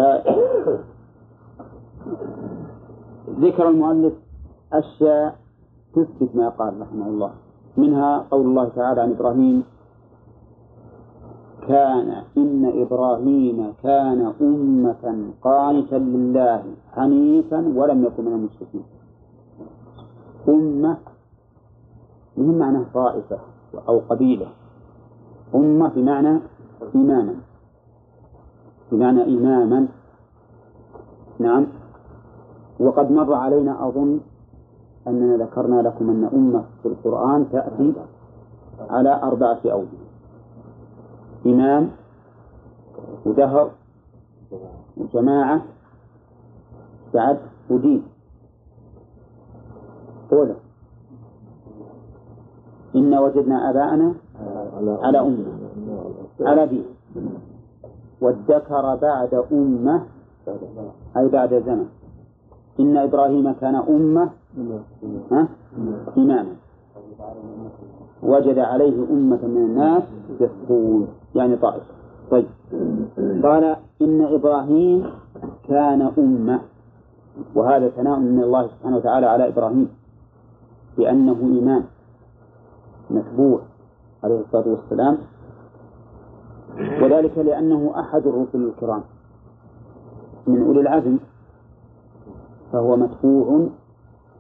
[3.41, 4.13] ذكر المؤلف
[4.73, 5.37] أشياء
[5.95, 7.33] تثبت ما قال رحمه الله
[7.77, 9.65] منها قول الله تعالى عن إبراهيم
[11.69, 18.85] كان إن إبراهيم كان أمة قانتا لله حنيفا ولم يكن من المشركين.
[20.49, 20.97] أمة
[22.37, 23.39] من معنى طائفة
[23.89, 24.47] أو قبيلة؟
[25.55, 26.39] أمة بمعنى
[26.95, 27.35] إماما.
[28.93, 29.89] بمعنى إماما.
[31.39, 31.67] نعم.
[32.81, 34.21] وقد مر علينا أظن
[35.07, 37.93] أننا ذكرنا لكم أن أمة في القرآن تأتي
[38.91, 40.12] على أربعة أوجه.
[41.47, 41.91] إمام
[43.27, 43.71] ودهر
[44.97, 45.63] وجماعة
[47.15, 47.39] بعد
[47.71, 48.03] ودين.
[50.33, 50.57] أولى
[52.97, 54.15] إنا وجدنا آباءنا
[55.03, 55.53] على أمة
[56.41, 56.85] على دين.
[58.21, 60.07] وادكر بعد أمة
[61.17, 61.89] أي بعد زمن.
[62.81, 64.31] إن إبراهيم كان أمة؟
[66.17, 66.57] إماما.
[68.23, 70.03] وجد عليه أمة من الناس
[70.41, 71.87] يسقون يعني طائفة
[72.31, 72.47] طيب.
[73.43, 75.07] قال إن إبراهيم
[75.69, 76.61] كان أمة.
[77.55, 79.89] وهذا ثناء من الله سبحانه وتعالى على إبراهيم
[80.99, 81.85] بأنه إمام
[83.11, 83.61] متبوع
[84.25, 85.19] عليه الصلاة والسلام.
[87.03, 89.03] وذلك لأنه أحد الرسل الكرام.
[90.47, 91.19] من أولي العزم
[92.73, 93.67] فهو متبوع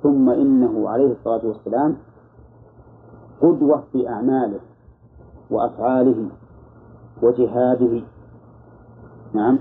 [0.02, 1.96] ثم إنه عليه الصلاة والسلام
[3.42, 4.60] قدوة في أعماله
[5.50, 6.28] وأفعاله
[7.22, 8.02] وجهاده.
[9.34, 9.58] نعم.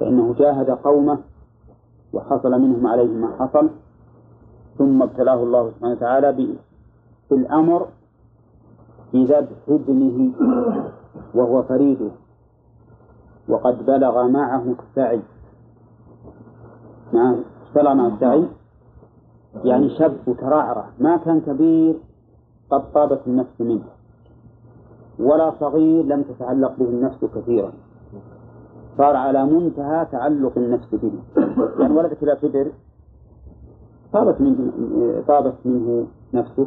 [0.00, 1.18] فإنه جاهد قومه
[2.12, 3.70] وحصل منهم عليه ما حصل
[4.78, 6.56] ثم ابتلاه الله سبحانه وتعالى
[7.30, 7.86] بالأمر
[9.12, 10.32] بذبح ابنه
[11.34, 12.10] وهو فريده
[13.48, 15.22] وقد بلغ معه السعي.
[17.12, 17.36] نعم.
[17.74, 18.48] بلغ معه السعي
[19.64, 20.84] يعني شب وترعرع.
[20.98, 21.94] ما كان كبير
[22.74, 23.84] قد طابت النفس منه.
[25.18, 27.72] ولا صغير لم تتعلق به النفس كثيرا.
[28.98, 31.12] صار على منتهى تعلق النفس به.
[31.78, 32.72] يعني ولدت إلى كبر
[34.12, 34.72] طابت منه
[35.28, 36.66] طابت منه نفسه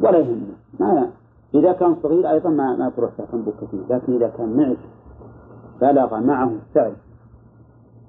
[0.00, 0.54] ولا يهمه.
[0.80, 1.10] ما
[1.54, 3.80] إذا كان صغير أيضا ما ما تروح تهتم كثير.
[3.90, 4.78] لكن إذا كان معك
[5.80, 6.92] بلغ معه السعي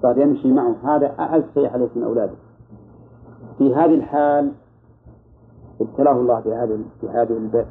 [0.02, 0.76] صار يمشي معه.
[0.84, 2.36] هذا أعز شيء عليه من أولاده.
[3.58, 4.52] في هذه الحال
[5.81, 7.65] ابتلاه الله بهذه بهذه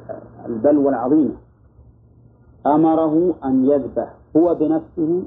[0.45, 1.35] البلوى العظيمة.
[2.65, 5.23] أمره أن يذبح هو بنفسه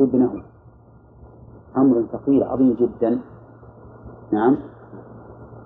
[0.00, 0.42] ابنه.
[1.76, 3.20] أمر ثقيل عظيم جدا.
[4.32, 4.56] نعم.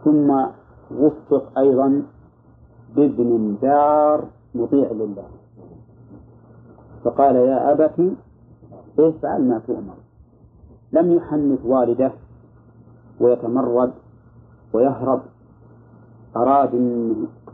[0.04, 0.46] ثم
[0.90, 2.02] وفق أيضا
[2.96, 5.26] بابن دار مطيع لله.
[7.04, 8.12] فقال يا أبت
[8.98, 9.96] افعل ما تؤمر.
[10.92, 12.12] لم يحنث والده
[13.20, 13.92] ويتمرد
[14.72, 15.20] ويهرب.
[16.38, 16.74] أراد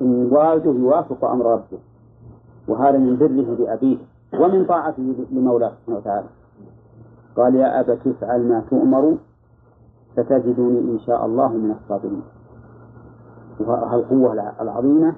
[0.00, 1.78] إن والده يوافق أمر ربه
[2.68, 3.98] وهذا من بره لأبيه
[4.40, 6.28] ومن طاعته لمولاه سبحانه وتعالى.
[7.36, 9.16] قال يا أبت افعل ما تؤمر
[10.12, 12.22] ستجدني إن شاء الله من الصابرين.
[13.60, 15.14] وهالقوة العظيمة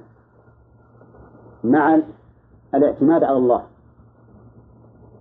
[1.65, 2.01] مع
[2.75, 3.63] الاعتماد على الله.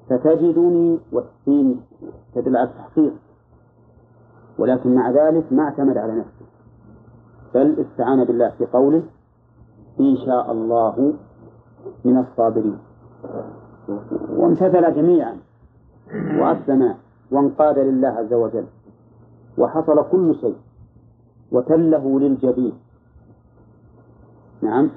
[0.05, 1.81] ستجدني والسين
[2.36, 3.13] تدل على التحقيق
[4.60, 6.34] ولكن مع ذلك ما اعتمد على نفسه.
[7.55, 9.03] بل استعان بالله في قوله
[9.99, 11.13] إن شاء الله
[12.05, 12.77] من الصابرين.
[14.29, 15.37] وامتثل جميعا
[16.39, 16.95] وأسلم
[17.31, 18.65] وانقاد لله عز وجل
[19.57, 20.57] وحصل كل شيء
[21.51, 22.73] وتله للجبين.
[24.61, 24.89] نعم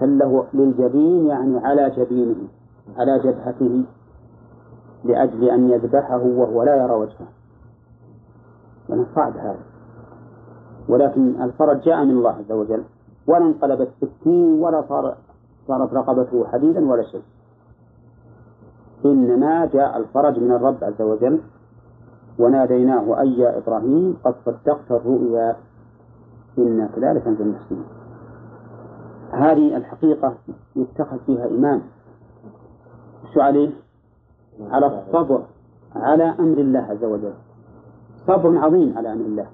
[0.00, 2.48] تله للجبين يعني على جبينه
[2.96, 3.84] على جبهته
[5.04, 7.28] لأجل أن يذبحه وهو لا يرى وجهه.
[8.88, 9.69] لأنه صعب هذا.
[10.90, 12.82] ولكن الفرج جاء من الله عز وجل.
[13.26, 15.16] ولا انقلبت سكين ولا صار
[15.68, 17.22] صارت رقبته حديدا ولا شيء.
[19.04, 21.40] إنما جاء الفرج من الرب عز وجل.
[22.38, 25.56] وناديناه أي يا إبراهيم قد صدقت الرؤيا.
[26.58, 27.84] إنا كذلك نجزي المحسنين
[29.32, 30.34] هذه الحقيقة
[30.76, 31.82] يتخذ فيها إمام.
[33.34, 33.70] شو عليه؟
[34.70, 35.42] على الصبر
[35.96, 37.32] على أمر الله عز وجل.
[38.26, 39.46] صبر عظيم على أمر الله.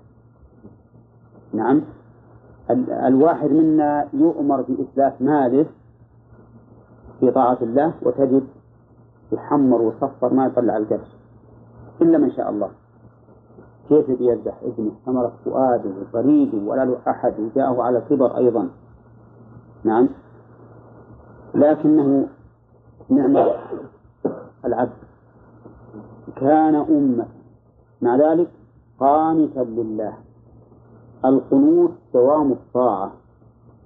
[1.52, 1.82] نعم.
[2.90, 5.66] الواحد منا يؤمر بإتلاف ماله
[7.20, 8.46] في طاعة الله وتجد
[9.32, 11.08] يحمر ويصفر ما يطلع القرش
[12.02, 12.70] إلا من شاء الله.
[13.88, 18.68] كيف يذبح ابنه ثمرة فؤاده وبريده ولا له أحد وجاءه على كبر أيضا.
[19.84, 20.08] نعم.
[21.54, 22.28] لكنه
[23.08, 23.36] نعم
[24.64, 24.92] العبد.
[26.36, 27.26] كان أمة.
[28.02, 28.48] مع ذلك
[29.00, 30.25] قانتا لله.
[31.24, 33.12] القنوت دوام الطاعة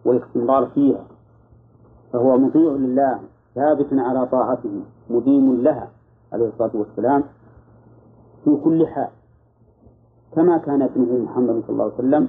[0.04, 1.04] والاستمرار فيها
[2.12, 3.18] فهو مطيع لله
[3.54, 5.88] ثابت على طاعته مديم لها
[6.32, 7.24] عليه الصلاة والسلام
[8.44, 9.08] في كل حال.
[10.34, 12.28] كما كان ابنه محمد صلى الله عليه وسلم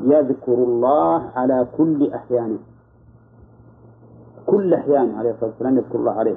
[0.00, 2.58] يذكر الله على كل أحيانه.
[4.46, 6.36] كل أحيان عليه الصلاة والسلام يذكر الله عليه.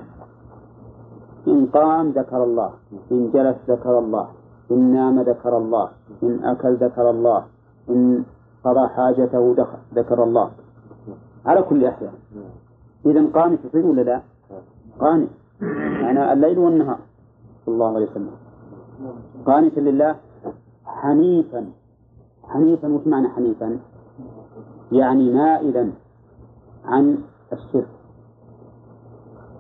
[1.48, 2.72] إن قام ذكر الله
[3.12, 4.28] إن جلس ذكر الله
[4.72, 5.90] إن نام ذكر الله
[6.24, 7.46] إن أكل ذكر الله
[7.92, 8.24] إن
[8.64, 9.56] قضى حاجته
[9.94, 10.52] ذكر الله.
[11.46, 12.14] على كل أحيان
[13.06, 14.22] إذا قام تصير ولا لا؟
[15.00, 15.30] قانت
[16.02, 17.00] يعني الليل والنهار.
[17.66, 18.32] صلى الله عليه وسلم.
[19.46, 20.16] قانتا لله
[20.86, 21.62] حنيفا.
[22.44, 23.80] حنيفا وش معنى حنيفا؟
[24.92, 25.92] يعني مائلا
[26.86, 27.18] عن
[27.54, 27.90] الشرك.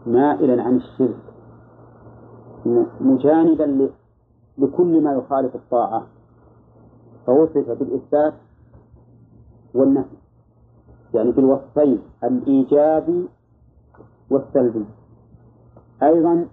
[0.05, 1.23] مائلا عن الشرك.
[3.01, 3.89] مجانبا
[4.57, 6.03] لكل ما يخالف الطاعة.
[7.31, 8.33] فوصف بالإثبات
[9.73, 10.15] والنفي
[11.13, 13.27] يعني بالوصفين الإيجابي
[14.31, 14.85] والسلبي
[16.03, 16.45] أيضا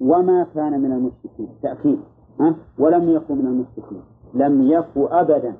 [0.00, 2.00] وما كان من المشركين تأكيد
[2.40, 4.02] ها؟ ولم يكن من المشركين
[4.34, 5.54] لم يكن أبدا.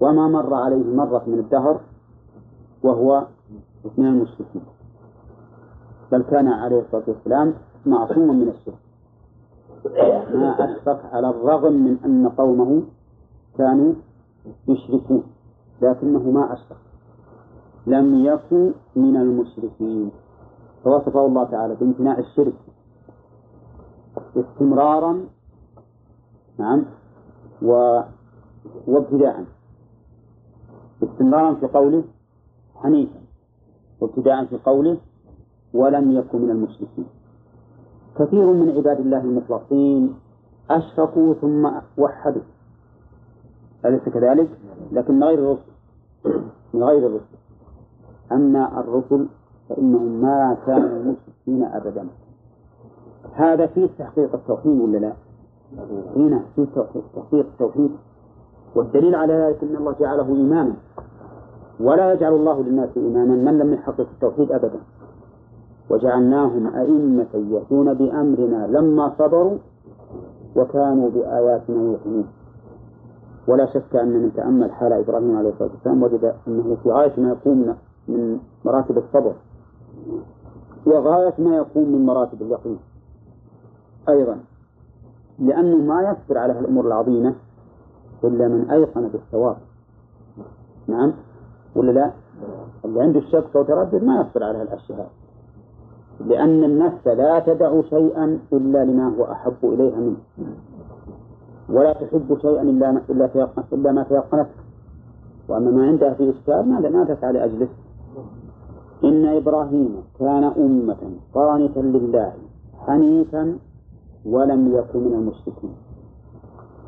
[0.00, 1.80] وما مر عليه مرة من الدهر
[2.82, 3.26] وهو
[3.98, 4.62] من المشركين.
[6.12, 7.54] بل كان عليه الصلاة والسلام
[7.86, 8.78] معصوما من الشرك.
[10.34, 12.82] ما أشفق على الرغم من أن قومه
[13.58, 13.94] كانوا
[14.68, 15.22] يشركون
[15.82, 16.76] لكنه ما أشفق
[17.86, 20.10] لم يكن من المشركين.
[20.84, 22.54] فوصفه الله تعالى بامتناع الشرك.
[24.36, 25.26] استمرارا
[26.58, 26.84] نعم
[27.62, 28.00] و
[28.86, 29.44] وابتداء
[31.02, 32.04] استمرارا في قوله
[32.74, 33.20] حنيفا.
[34.00, 34.98] وابتداء في قوله
[35.74, 37.06] ولم يكن من المشركين.
[38.18, 40.14] كثير من عباد الله المخلصين
[40.70, 42.42] أشركوا ثم وحدوا.
[43.86, 44.48] أليس كذلك؟
[44.92, 45.70] لكن من غير الرسل.
[46.74, 47.36] من غير الرسل.
[48.32, 49.26] أما الرسل
[49.68, 52.06] فإنهم ما كانوا مشركين أبدا.
[53.34, 55.12] هذا فيه تحقيق التوحيد ولا لا؟
[56.16, 56.64] هنا فيه
[57.16, 57.90] تحقيق التوحيد.
[58.74, 60.74] والدليل على ذلك أن الله جعله إماما.
[61.80, 63.52] ولا يجعل الله للناس إماما.
[63.52, 64.80] من لم يحقق التوحيد أبدا؟
[65.90, 69.58] وجعلناهم أئمة يهدون بأمرنا لما صبروا
[70.56, 72.26] وكانوا بآياتنا يوقنون
[73.48, 77.28] ولا شك أن من تأمل حال إبراهيم عليه الصلاة والسلام وجد أنه في غاية ما
[77.28, 77.76] يقوم
[78.08, 79.34] من مراتب الصبر.
[80.86, 82.78] وغاية ما يقوم من مراتب اليقين.
[84.08, 84.38] أيضا
[85.38, 87.34] لأنه ما يصبر على الأمور العظيمة
[88.24, 89.56] إلا من أيقن بالثواب.
[90.88, 91.12] نعم؟
[91.76, 92.10] ولا لا؟
[92.84, 95.10] اللي عنده الشك وتردد ما يصبر على الأشياء
[96.20, 100.16] لأن النفس لا تدع شيئا إلا لما هو أحب إليها منه.
[101.70, 104.48] ولا تحب شيئا إلا ما إلا, إلا ما تيقنت
[105.48, 107.68] وأما ما عندها في إشكال ما ما تسعى لأجله.
[109.04, 110.96] إن إبراهيم كان أمة
[111.34, 112.32] قانتا لله
[112.86, 113.58] حنيفا
[114.24, 115.74] ولم يكن من المشركين.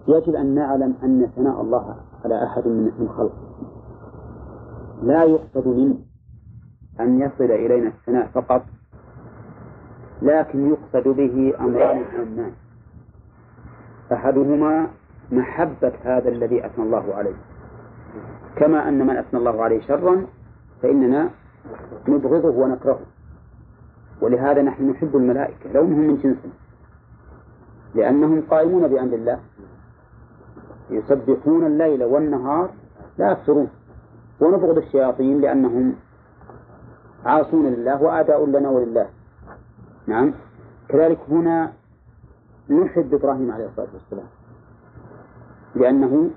[0.08, 3.42] يجب أن نعلم أن ثناء الله على أحد من خلقه.
[5.02, 5.96] لا يقصد منه
[7.00, 8.62] أن يصل إلينا الثناء فقط
[10.22, 12.52] لكن يقصد به أمران هامان
[14.12, 14.86] أحدهما
[15.32, 17.34] محبة هذا الذي أثنى الله عليه.
[18.56, 20.26] كما أن من أثنى الله عليه شرا
[20.82, 21.30] فإننا
[22.08, 23.00] نبغضه ونكرهه.
[24.20, 26.52] ولهذا نحن نحب الملائكة لو هم من جنسنا
[27.94, 29.38] لأنهم قائمون بأمر الله.
[30.90, 32.70] يسبحون الليل والنهار
[33.18, 33.68] لا يفترون.
[34.40, 35.94] ونبغض الشياطين لأنهم
[37.24, 39.06] عاصون لله وأعداء لنا ولله.
[40.06, 40.34] نعم.
[40.88, 41.72] كذلك هنا
[42.80, 44.26] نحب إبراهيم عليه الصلاة والسلام.
[45.74, 46.30] لأنه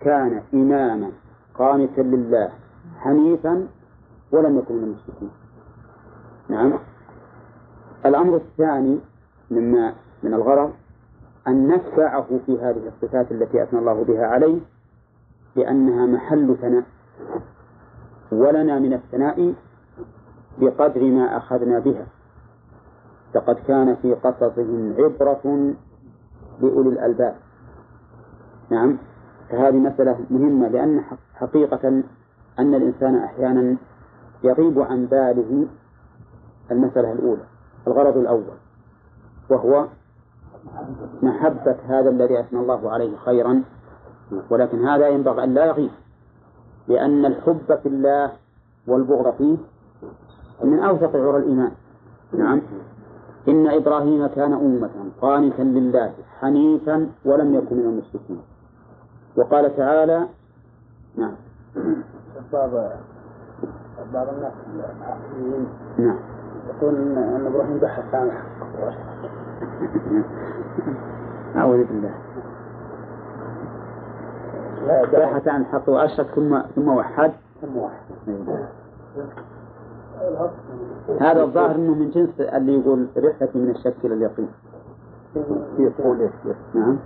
[0.00, 1.10] كان إماما
[1.54, 2.50] قانتا لله
[2.98, 3.66] حنيفا
[4.32, 5.30] ولم يكن من المشركين.
[6.48, 6.78] نعم.
[8.06, 8.98] الأمر الثاني
[9.50, 10.72] مما من الغرض
[11.48, 14.58] أن نتبعه في هذه الصفات التي أثنى الله بها عليه
[15.56, 16.84] لأنها محل ثناء
[18.32, 19.54] ولنا من الثناء
[20.58, 22.06] بقدر ما أخذنا بها.
[23.36, 25.74] لقد كان في قصصهم عبرة
[26.60, 27.36] لأولي الألباب.
[28.70, 28.98] نعم
[29.50, 31.02] فهذه مسألة مهمة لأن
[31.34, 31.88] حقيقة
[32.58, 33.76] أن الإنسان أحيانا
[34.44, 35.66] يغيب عن باله
[36.70, 37.42] المسألة الأولى
[37.86, 38.56] الغرض الأول
[39.50, 39.86] وهو
[41.22, 43.62] محبة هذا الذي أثنى الله عليه خيرا
[44.50, 45.90] ولكن هذا ينبغي أن لا يغيب
[46.88, 48.32] لأن الحب في الله
[48.86, 49.56] والبغض فيه
[50.64, 51.72] من أوثق عرى الإيمان.
[52.32, 52.62] نعم.
[53.48, 58.40] إن إبراهيم كان أمة قانتا لله حنيفا ولم يكن من المشركين.
[59.36, 60.26] وقال تعالى
[61.16, 61.34] نعم.
[62.52, 62.70] بعض
[64.12, 64.52] بعض الناس
[65.98, 66.16] نعم.
[66.68, 68.46] يقول ان إبراهيم بحث عن الحق
[71.56, 72.14] أعوذ بالله.
[75.12, 77.32] بحث عن الحق وأشرك ثم ثم وحد.
[77.62, 78.66] ثم وحد.
[81.20, 84.48] هذا الظاهر إنه من جنس اللي يقول رحلتي من الشك إلى اليقين.
[85.76, 86.30] في قوله
[86.74, 86.98] نعم.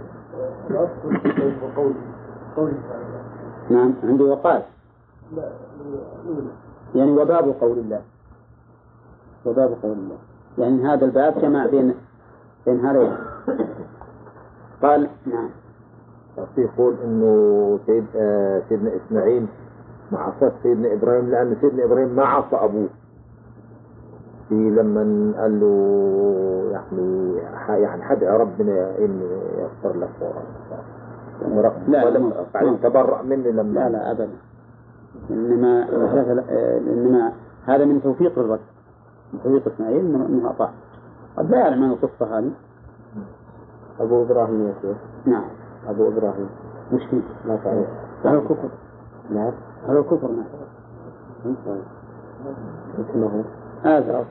[3.70, 4.62] نعم عندي وقال
[6.94, 8.00] يعني وباب قول الله.
[9.46, 10.16] وباب قول الله.
[10.58, 11.94] يعني هذا الباب جمع بين
[12.66, 13.16] بين هذا
[14.82, 15.48] قال نعم.
[16.54, 19.46] في يقول إنه سيد آه سيدنا إسماعيل
[20.12, 22.88] مع عصا سيدنا إبراهيم لأن سيدنا إبراهيم ما عصى أبوه.
[24.50, 27.36] في لما قال له يعني
[27.82, 30.10] يعني حدع ربنا إني يغفر لك
[31.88, 32.44] لا لا.
[32.54, 33.72] بعدين تبرأ مني لما.
[33.72, 34.28] لا لا ابدا.
[35.30, 35.86] إنما
[36.78, 37.32] إنما
[37.66, 38.60] هذا من توفيق الرب
[39.32, 40.70] من توفيق إسماعيل انه اطاع
[41.36, 42.50] قد لا يعلم عن القصة هذه.
[44.00, 44.96] أبو إبراهيم يا شيخ.
[45.26, 45.44] نعم.
[45.88, 46.48] أبو إبراهيم.
[46.92, 47.22] مش فيه.
[47.46, 47.86] لا تعرف.
[48.24, 48.68] هذا الكفر
[49.30, 49.52] نعم
[49.88, 51.54] هذا الكفر نعم.
[52.98, 53.44] اسمه؟
[53.84, 54.24] آزر.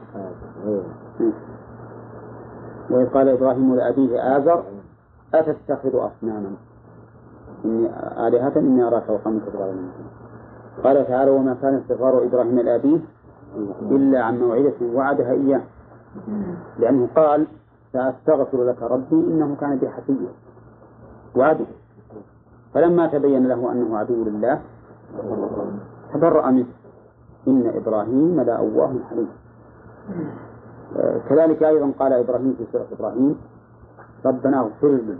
[2.90, 4.64] وإذ قال إبراهيم لأبيه آزر
[5.34, 6.52] أتتخذ أصناما؟
[7.66, 7.90] إني
[8.28, 9.90] آلهة إني أراك وقومك ضلالا
[10.84, 13.00] قال تعالى وما كان استغفار إبراهيم لأبيه
[13.82, 15.62] إلا عن موعدة وعدها إياه.
[16.80, 17.48] لأنه قال
[17.94, 20.32] سأستغفر لك ربي إنه كان بي حفيا
[21.36, 21.66] وعده
[22.74, 24.62] فلما تبين له أنه عدو لله
[26.14, 26.66] تبرأ منه.
[27.48, 29.30] إن إبراهيم لأواه حليم.
[31.30, 33.36] كذلك أيضا قال إبراهيم في سورة إبراهيم
[34.26, 35.16] ربنا اغفر لي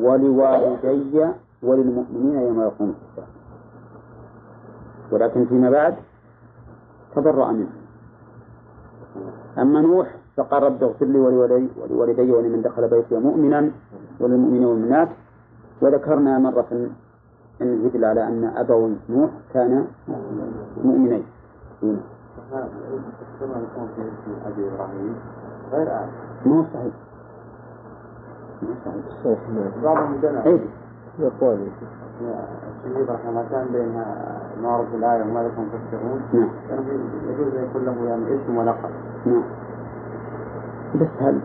[0.00, 1.26] ولوالدي
[1.62, 3.28] وللمؤمنين يوم يقوم الحساب.
[5.12, 5.94] ولكن فيما بعد
[7.16, 7.72] تبرأ منه.
[9.58, 13.70] أما نوح فقال رب اغفر لي ولوالدي ولمن دخل بيتي مؤمنا
[14.20, 15.08] وللمؤمنين والمؤمنات.
[15.82, 16.88] وذكرنا مرة
[17.62, 19.86] أن يدل على أن أبوي نوح كان
[20.84, 21.24] مؤمنين.
[24.46, 25.14] أبي إبراهيم.
[25.72, 25.88] غير
[26.46, 26.94] مو صحيح.
[28.62, 29.82] مو صحيح.
[29.82, 30.60] بعضهم جنى إيه
[31.18, 31.58] يقول.
[32.86, 34.06] الشهيد رحمة الله كان بينها
[34.62, 36.50] معرض الآية وما لكم تفسرون نعم.
[37.28, 38.90] يجوز أن يكون له يعني اسم ولقب.
[39.26, 39.42] نعم.
[41.00, 41.40] بس هل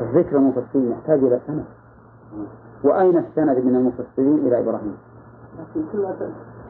[0.00, 1.64] الذكر المفسرين يحتاج إلى سند؟
[2.84, 4.96] وأين السند من المفسرين إلى إبراهيم؟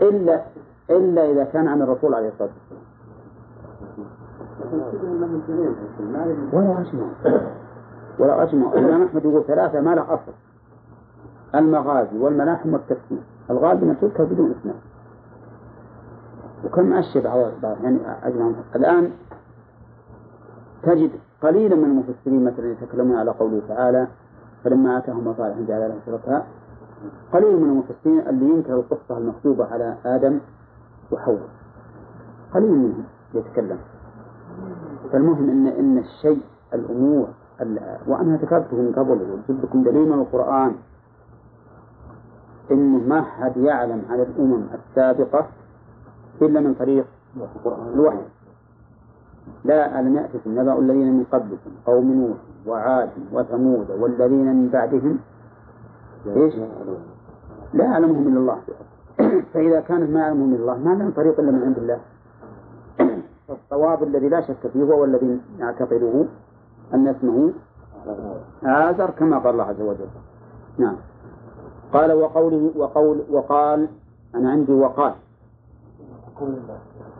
[0.03, 0.41] إلا
[0.91, 2.83] إلا إذا كان عن الرسول عليه الصلاة والسلام.
[6.53, 7.07] ولا أجمع
[8.19, 10.33] ولا أجمع الإمام أحمد يقول ثلاثة ما له أصل.
[11.55, 13.19] المغازي والملاحم والتفسير
[13.91, 14.77] أن تذكر بدون إسناد
[16.65, 17.27] وكم أشهد
[17.83, 19.11] يعني أجمع الآن
[20.83, 21.11] تجد
[21.43, 24.07] قليلا من المفسرين مثلا يتكلمون على قوله تعالى
[24.65, 26.47] فلما آتاهم صالح جعل له شركاء
[27.33, 30.39] قليل من المفسرين اللي ينكر القصة المكتوبة على آدم
[31.13, 31.49] وحواء.
[32.55, 33.05] قليل منهم.
[33.35, 33.79] يتكلم.
[35.13, 36.43] فالمهم ان إن الشيء
[36.75, 37.29] الأمور
[38.07, 40.75] وأنا ذكرته من قبل وجبت لكم دليل من القرآن.
[42.71, 45.47] إنه ما حد يعلم عن الأمم السابقة
[46.43, 47.07] إلا من طريق
[47.95, 48.23] الوحي.
[49.65, 55.19] لا ألم يأتكم نبأ الذين من قبلكم قوم نوح وعاد وثمود والذين من بعدهم؟
[56.27, 56.55] إيش؟
[57.75, 58.59] لا يعلمهم إلا الله.
[59.53, 62.01] فإذا كانت ما يعلمهم إلا الله ما لهم طريق إلا من عند الله.
[63.51, 66.25] فالصواب الذي لا شك فيه هو الذي نعتقده
[66.95, 67.53] أن اسمه
[68.65, 70.09] آزر كما قال الله عز وجل.
[70.79, 70.97] نعم.
[71.93, 73.89] قال وقوله وقول وقال
[74.35, 75.15] أنا عندي وقال.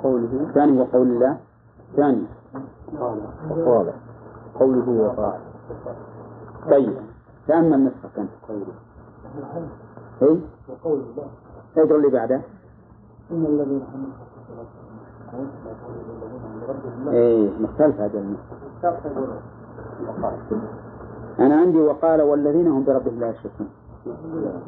[0.03, 0.51] قوله.
[0.55, 1.39] ثاني وقول الله.
[1.97, 2.27] ثاني.
[3.51, 3.93] وقال
[4.55, 5.41] قوله وقال.
[6.71, 6.97] طيب.
[7.49, 8.75] تأمل نسخة كان قوله.
[10.23, 11.05] اي وقول
[11.77, 12.41] الله اللي بعده.
[13.31, 13.83] إن الذين
[17.09, 18.25] إيه مختلف هذا
[21.41, 23.69] أنا عندي وقال والذين هم بربهم لا يشركون.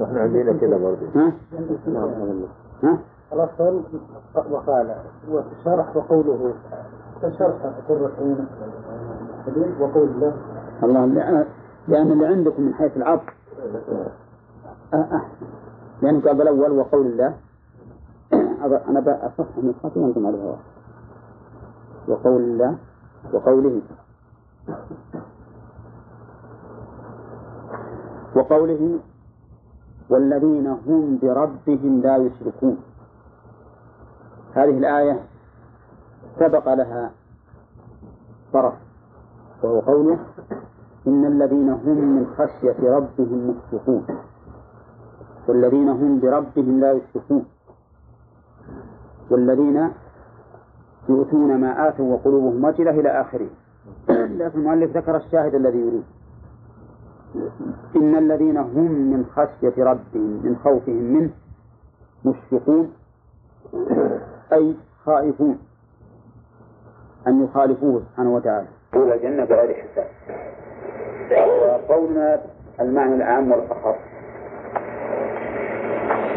[0.03, 1.07] إحنا عندنا كذا برضه.
[1.15, 1.33] ها؟
[2.83, 2.99] ها؟
[3.33, 3.83] الأصل
[4.51, 4.95] وقال
[5.31, 6.55] وشرح وقوله
[7.39, 8.47] شرح قرة عين
[9.81, 10.35] وقول الله
[10.83, 11.07] الله
[11.89, 13.35] لأن اللي عندكم من حيث العطف
[14.95, 15.47] أحسن
[16.03, 17.35] لأنه قال الأول وقول الله.
[18.67, 20.59] أنا بأصح من خاطئ وأنتم على الهواء
[22.09, 22.79] وقول الله
[23.33, 23.83] وقوله.
[28.37, 28.99] وقوله
[30.11, 32.77] والذين هم بربهم لا يشركون.
[34.55, 35.21] هذه الآية
[36.39, 37.11] سبق لها
[38.53, 38.75] طرف
[39.63, 40.19] وهو قوله
[41.07, 44.07] إن الذين هم من خشية ربهم مشفقون.
[45.49, 47.45] والذين هم بربهم لا يشركون
[49.33, 49.91] والذين
[51.09, 53.49] يؤتون ما آتوا وقلوبهم وجلة إلى آخره.
[54.09, 56.05] لكن المؤلف ذكر الشاهد الذي يريد.
[57.97, 61.31] إن الذين هم من خشية ربهم من خوفهم منه
[62.25, 62.93] مشفقون
[64.53, 65.59] أي خائفون
[67.27, 68.67] أن يخالفوه سبحانه وتعالى.
[68.93, 70.07] دخول الجنة بغير حساب.
[71.63, 72.41] وقولنا
[72.81, 73.99] المعنى الأعم والأخص.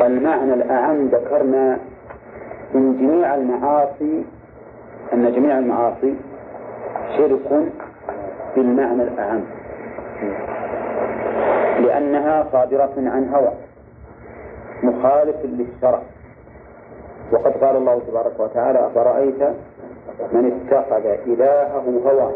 [0.02, 1.80] المعنى الأعم ذكرنا
[2.74, 4.26] من جميع المعاصي
[5.14, 6.16] أن جميع المعاصي
[7.18, 7.72] شرك
[8.56, 9.42] بالمعنى الأعم.
[11.80, 13.52] لأنها صادرة عن هوى
[14.84, 16.02] مخالف للشرع.
[17.32, 19.44] وقد قال الله تبارك وتعالى أفرأيت
[20.34, 22.34] من اتخذ إلهه هواه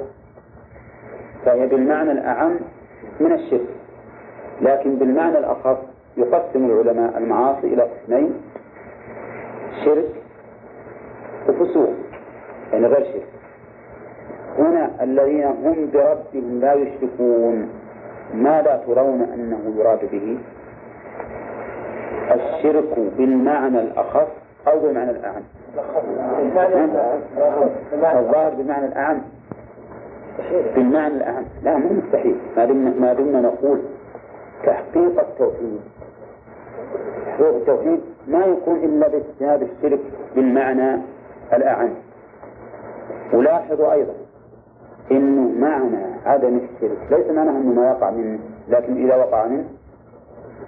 [1.45, 2.59] فهي بالمعنى الأعم
[3.19, 3.69] من الشرك.
[4.61, 5.77] لكن بالمعنى الأخص
[6.17, 8.33] يقسم العلماء المعاصي إلى قسمين
[9.85, 10.09] شرك
[11.49, 11.89] وفسوق
[12.73, 13.27] يعني غير شرك.
[14.57, 17.69] هنا الذين هم بربهم لا يشركون
[18.33, 20.37] ماذا ترون أنه يراد به؟
[22.31, 24.27] الشرك بالمعنى الأخص
[24.67, 25.41] أو بمعنى الأعم.
[28.17, 29.21] الظاهر بمعنى الأعم.
[30.75, 31.43] بالمعنى الأعم.
[31.63, 32.37] لا مو مستحيل.
[32.57, 33.79] ما دمنا ما دمنا نقول
[34.63, 35.81] تحقيق التوحيد.
[37.25, 37.99] تحقيق التوحيد
[38.29, 39.99] ما يكون إلا باجتناب الشرك
[40.35, 41.01] بالمعنى
[41.53, 41.89] الأعم.
[43.33, 44.13] ولاحظوا أيضا
[45.11, 49.65] إنه معنى عدم الشرك ليس معناه أنه ما يقع منه لكن إذا وقع منه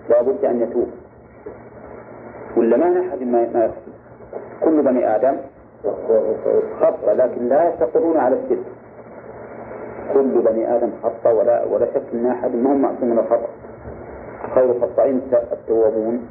[0.10, 0.88] لابد أن يتوب.
[2.58, 3.92] ولا ما أحد ما يخطئ
[4.64, 5.38] كل بني آدم
[6.80, 8.66] خطأ لكن لا يستقرون على الشرك.
[10.14, 13.50] كل بني آدم خطأ ولا ولا شك أن أحد ما هم معصوم من الخطأ.
[14.56, 16.28] خير الخطائين التوابون.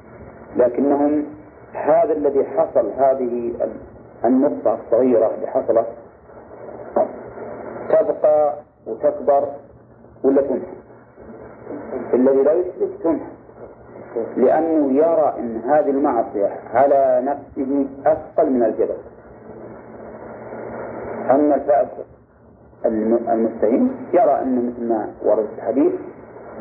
[0.57, 1.25] لكنهم
[1.73, 3.53] هذا الذي حصل هذه
[4.25, 5.87] النقطة الصغيرة اللي حصلت
[7.89, 8.55] تبقى
[8.87, 9.49] وتكبر
[10.25, 10.73] ولا تنحى
[12.15, 13.31] الذي لا يشرك تنحى
[14.37, 18.97] لأنه يرى أن هذه المعصية على نفسه أثقل من الجبل.
[21.31, 22.07] أما الفاسق
[23.33, 25.93] المستهين يرى أن مثل ما ورد في الحديث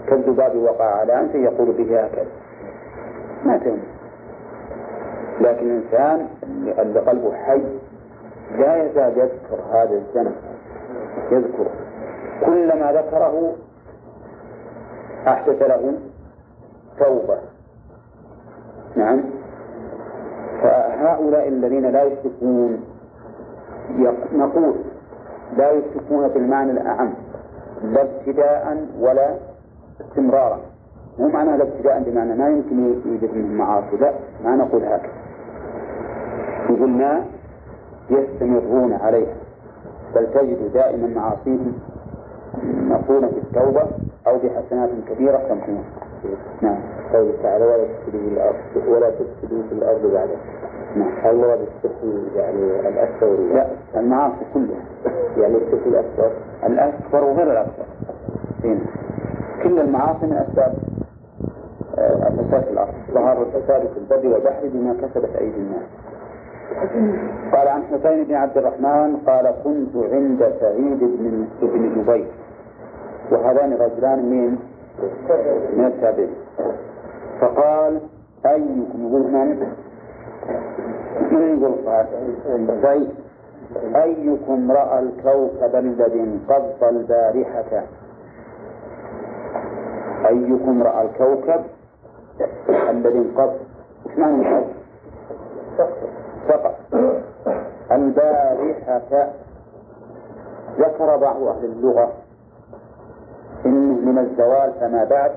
[0.07, 2.25] كالذباب وقع على أنفه يقول به هكذا.
[3.45, 3.79] ما تهم
[5.41, 6.27] لكن الإنسان
[6.79, 7.61] اللي قلبه حي
[8.57, 10.35] لا يزال يذكر هذا الذنب
[11.31, 11.71] يذكره
[12.45, 13.55] كلما ذكره
[15.27, 15.93] أحدث له
[16.99, 17.37] توبة.
[18.95, 19.23] نعم.
[20.61, 22.83] فهؤلاء الذين لا يشركون
[24.33, 24.75] نقول
[25.57, 27.13] لا يشركون بالمعنى الأعم
[27.83, 29.35] لا ابتداء ولا
[30.01, 30.59] استمرارا.
[31.19, 33.97] مو معنى ابتداء بمعنى ما يمكن يوجد منهم معاصي.
[34.01, 34.13] لا
[34.43, 35.11] ما نقول هكذا.
[36.69, 37.23] نقول ما
[38.09, 39.35] يستمرون عليها.
[40.15, 41.73] بل تجد دائما معاصيهم
[42.63, 43.83] مقرونة بالتوبة
[44.27, 45.83] أو بحسنات كبيرة تمحوها
[46.61, 46.77] نعم.
[47.13, 50.29] قوله تعالى ولا تفسدوا في الأرض ولا تفسدوا في الأرض بعد.
[50.95, 51.11] نعم.
[51.23, 51.95] هل مراد الشرك
[52.35, 54.81] يعني الأكبر لا المعاصي كلها.
[55.37, 56.31] يعني الشرك الأكبر
[56.65, 57.85] الأكبر وغير الأكبر
[58.63, 58.79] هنا
[59.63, 60.73] كل المعاصي من أسباب
[61.99, 65.89] الفساد الأرض ظهر الفساد في البر والبحر بما كسبت أيدي الناس.
[67.53, 72.27] قال عن حسين بن عبد الرحمن قال كنت عند سعيد بن بن جبير.
[73.31, 74.57] وهذان رجلان من
[75.77, 76.35] من التابعين.
[77.41, 77.99] فقال
[78.45, 79.67] أيكم يقول من؟
[81.31, 83.07] من يقول طيب.
[83.95, 87.83] أيكم رأى الكوكب الذي انقض البارحة؟
[90.27, 91.61] أيكم رأى الكوكب؟
[92.89, 93.53] الذي انقض.
[94.09, 94.67] إيش معنى انقض؟
[96.47, 96.75] فقط.
[97.91, 99.27] البارحة
[100.79, 102.11] ذكر بعض أهل اللغة
[103.65, 105.31] إنه من الزوال فما بعد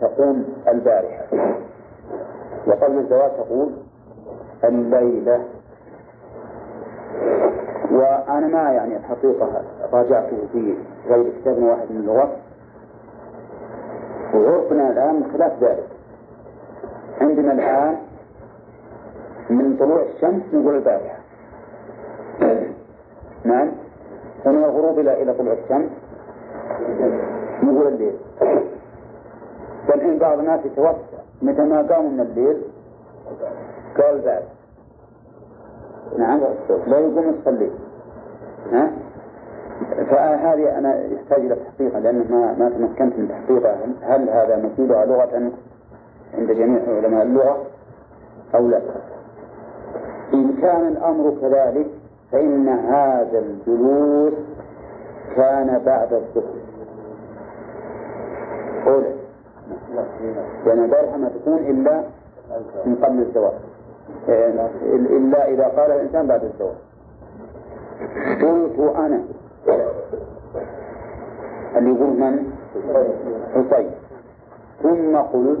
[0.00, 1.24] تقوم البارحة.
[2.66, 3.72] وقبل الزوال تقول
[4.64, 5.44] الليلة.
[7.92, 10.74] وأنا ما يعني الحقيقة راجعته في
[11.08, 12.28] غير كتاب واحد من اللغات
[14.34, 15.97] وعرفنا الآن خلاف ذلك.
[17.20, 17.96] عندنا الآن
[19.50, 21.18] من طلوع الشمس نقول البارحة.
[23.44, 23.68] نعم.
[24.46, 25.90] ومن الغروب إلى إلى طلوع الشمس
[27.62, 28.16] نقول الليل.
[29.88, 32.62] فالحين بعض الناس يتوسع متى ما قاموا من الليل.
[33.98, 34.42] قال بعد
[36.18, 36.40] نعم.
[36.86, 37.70] لا يقوم يصلي
[38.72, 38.90] ها؟
[40.10, 43.78] فهذه أنا يحتاج إلى تحقيقها لأنه ما ما تمكنت من تحقيقها.
[44.02, 45.52] هل هذا مثيلها لغة؟
[46.34, 47.64] عند جميع علماء اللغة
[48.54, 48.80] أو لا.
[50.34, 51.86] إن كان الأمر كذلك
[52.32, 54.32] فإن هذا الجلوس
[55.36, 56.54] كان بعد الظهر.
[58.86, 59.12] أولى
[60.66, 62.02] لأن البارحة ما تكون إلا
[62.86, 63.52] من قبل الزواج.
[64.92, 66.76] إلا إذا قال الإنسان بعد الزواج.
[68.42, 69.22] قلت أنا.
[71.76, 72.52] اللي يقول من؟
[73.54, 73.90] حصين
[74.82, 75.58] ثم قلت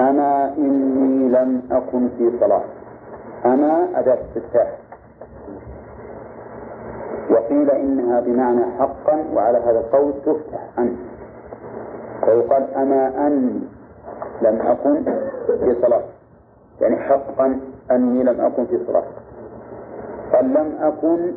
[0.00, 2.62] أما إني لم أكن في صلاة.
[3.44, 4.68] أما أداة استفتاح
[7.30, 10.98] وقيل إنها بمعنى حقا وعلى هذا القول تفتح أنت
[12.24, 13.60] فيقال أما أني
[14.42, 15.04] لم أكن
[15.46, 16.02] في صلاة.
[16.80, 19.04] يعني حقا أني لم أكن في صلاة.
[20.32, 21.32] قال لم أكن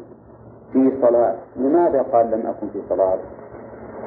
[0.74, 1.36] في صلاة.
[1.55, 3.18] لماذا قال لم أكن في صلاة؟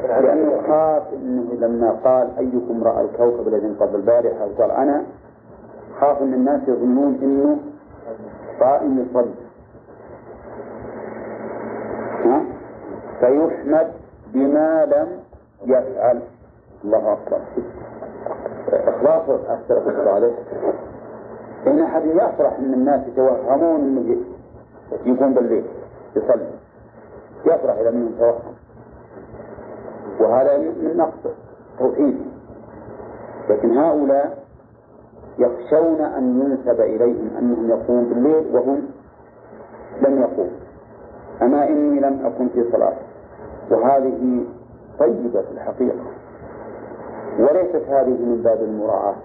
[0.05, 5.03] لأنه خاف أنه لما قال أيكم رأى الكوكب الذي انقضى البارحة وقال أنا
[6.01, 7.59] خاف أن الناس يظنون أنه
[8.61, 9.35] قائم يصلي
[13.21, 13.87] فيحمد
[14.33, 15.09] بما لم
[15.65, 16.21] يفعل.
[16.85, 17.41] الله أكبر.
[18.69, 20.35] إخلاص السلف الصالح
[21.67, 24.17] إن أحد يفرح أن الناس يتوهمون أنه
[25.05, 25.65] يقوم بالليل
[26.17, 26.51] يصلي.
[27.47, 28.56] يفرح إذا منهم توهم.
[30.21, 31.35] وهذا من نقص
[31.79, 32.21] توحيد.
[33.51, 34.39] لكن هؤلاء
[35.39, 38.83] يخشون أن ينسب إليهم أنهم يقومون بالليل وهم
[40.03, 40.61] لم يقوموا.
[41.43, 42.97] أما إني لم أكن في صلاة.
[43.71, 44.45] وهذه
[44.99, 46.05] طيبة في الحقيقة.
[47.39, 49.17] وليست هذه من باب المراعاة.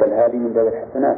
[0.00, 1.16] بل هذه من باب الحسنات.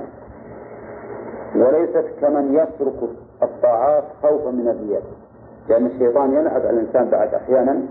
[1.57, 3.11] وليست كمن يترك
[3.43, 5.03] الطاعات خوفا من الرياء.
[5.69, 7.83] لأن الشيطان يلعب على الإنسان بعد أحيانا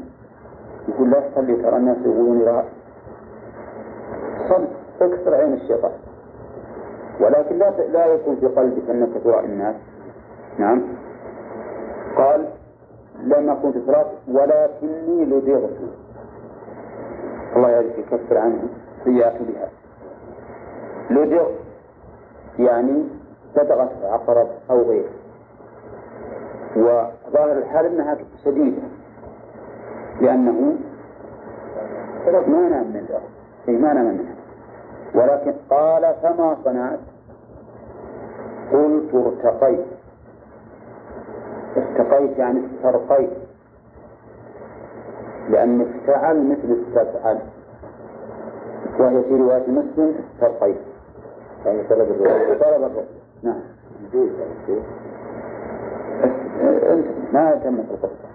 [0.87, 2.65] يقول لا تصلي ترى الناس يقولون راء
[4.49, 4.67] صل
[5.01, 5.91] اكسر عين الشيطان.
[7.19, 9.75] ولكن لا لا يكون في قلبك أنك ترائي الناس.
[10.59, 10.81] نعم.
[12.17, 12.45] قال
[13.23, 15.77] لم أكن في صلاة ولكني لدغت.
[17.55, 18.63] الله يكفر عنه
[19.03, 19.69] سيئات بها.
[21.09, 21.47] لدغ
[22.59, 23.03] يعني
[23.55, 25.09] صدغت عقرب أو غيره.
[27.35, 28.81] وظاهر الحال أنها شديدة.
[30.21, 30.75] لأنه
[32.47, 33.29] ما نام من الأرض
[33.67, 34.35] أي ما نام منها.
[35.15, 36.99] ولكن قال فما صنعت؟
[38.71, 39.85] قلت ارتقيت.
[41.77, 43.29] استقيت يعني استرقيت
[45.49, 47.39] لأن افتعل مثل استفعل.
[48.99, 50.81] وهي في رواية مسلم استرقيت
[51.65, 52.53] يعني طلب الرؤية.
[52.53, 53.05] طلب الرؤية.
[53.43, 53.61] نعم.
[56.91, 58.25] انت ما تمت القصة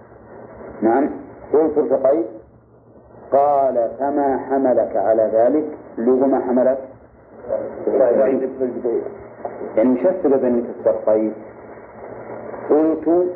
[0.83, 1.11] نعم.
[1.53, 2.27] قلت ارتقيت
[3.33, 5.65] قال فما حملك على ذلك؟
[6.09, 6.79] هو ما حملك؟
[9.77, 11.33] يعني وش السبب انك استرقيت.
[12.71, 13.27] قلت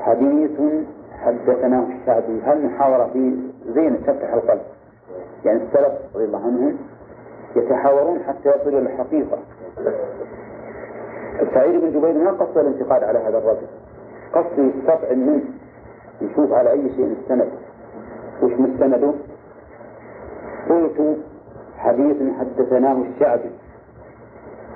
[0.00, 0.60] حديث
[1.24, 2.40] حدثناه الشعبي.
[2.44, 3.36] هل محاورة في
[3.66, 4.62] زين تفتح القلب؟
[5.44, 6.76] يعني السلف رضي الله عنهم
[7.56, 9.38] يتحاورون حتى يصلوا الحقيقة.
[11.54, 13.66] سعيد بن جبير ما قصد الانتقاد على هذا الرجل.
[14.32, 15.44] قصد يستطعم منه
[16.20, 17.48] يشوف على أي شيء استند
[18.42, 19.12] وش مستنده؟
[20.70, 21.16] قلت
[21.78, 23.50] حديث حدثناه الشعبي.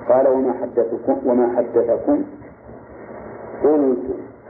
[0.09, 2.23] قال وما حدثكم وما حدثكم؟
[3.63, 4.05] قلت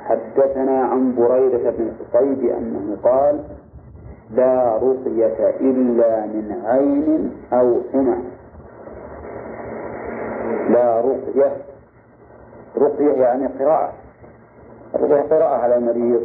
[0.05, 3.39] حدثنا عن بريدة بن الحصيب أنه قال
[4.31, 8.17] لا رقية إلا من عين أو حمى.
[10.69, 11.68] لا رقية
[12.79, 13.93] رقية يعني قراءة.
[14.95, 16.21] الرقية قراءة على المريض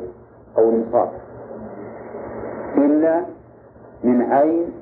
[0.58, 1.08] أو المصاب.
[2.76, 3.24] إلا
[4.04, 4.72] من عين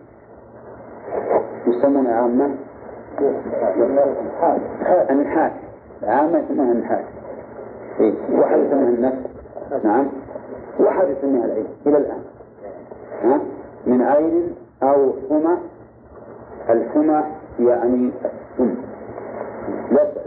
[1.66, 2.51] يسمون عامة.
[5.11, 5.53] النحاس
[6.03, 7.05] عامة يسمونها النحاس
[8.01, 9.18] إيه؟ واحد يسميها النفس.
[9.85, 10.07] نعم.
[10.81, 11.66] واحد يسميها العين.
[11.87, 12.23] إلى الآن.
[13.23, 13.41] ها؟
[13.87, 15.57] من عين أو حمى.
[16.70, 17.23] الحمى
[17.59, 18.75] يعني السم.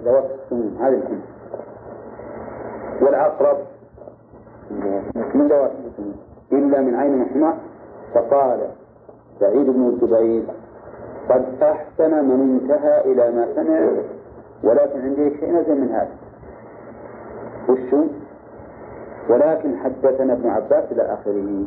[0.04, 1.35] ذوات السموم هذه الحمى.
[3.02, 3.58] والعقرب.
[4.72, 5.52] من
[5.86, 6.16] السموم
[6.52, 7.54] إلا من عين وحمى
[8.14, 8.60] فقال
[9.40, 10.44] سعيد بن الجبير
[11.30, 13.90] قد أحسن من انتهى إلى ما سمع
[14.64, 16.16] ولكن عندي شيء نزل من هذا.
[17.70, 18.04] وشو
[19.30, 21.64] ولكن حدثنا ابن عباس إلى آخره.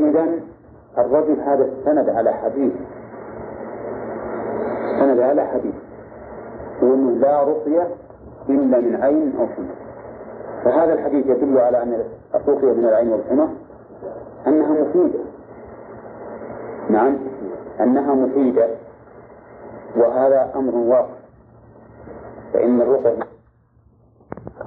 [0.00, 0.28] إذا
[0.98, 2.72] الرجل هذا استند على حديث.
[4.84, 5.74] استند على حديث.
[6.82, 7.86] وأنه لا رقية
[8.48, 9.74] إلا من عين أو حمى.
[10.64, 13.48] فهذا الحديث يدل على أن الرقية من العين والحمى
[14.46, 15.18] أنها مفيدة.
[16.90, 17.18] نعم.
[17.80, 18.68] أنها مفيدة.
[19.96, 21.14] وهذا أمر واقع.
[22.52, 23.22] فإن الرقية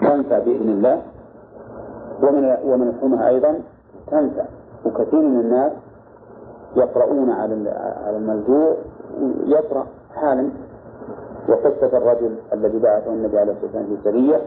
[0.01, 1.01] تنفع بإذن الله.
[2.21, 3.59] ومن ومن الحمى أيضا
[4.11, 4.45] تنفع.
[4.86, 5.71] وكثير من الناس
[6.75, 7.69] يقرؤون على
[8.05, 8.78] على الملجوء
[9.45, 10.49] يقرأ حالا.
[11.49, 14.41] وقصة الرجل الذي بعثه النبي عليه الصلاة والسلام في سرية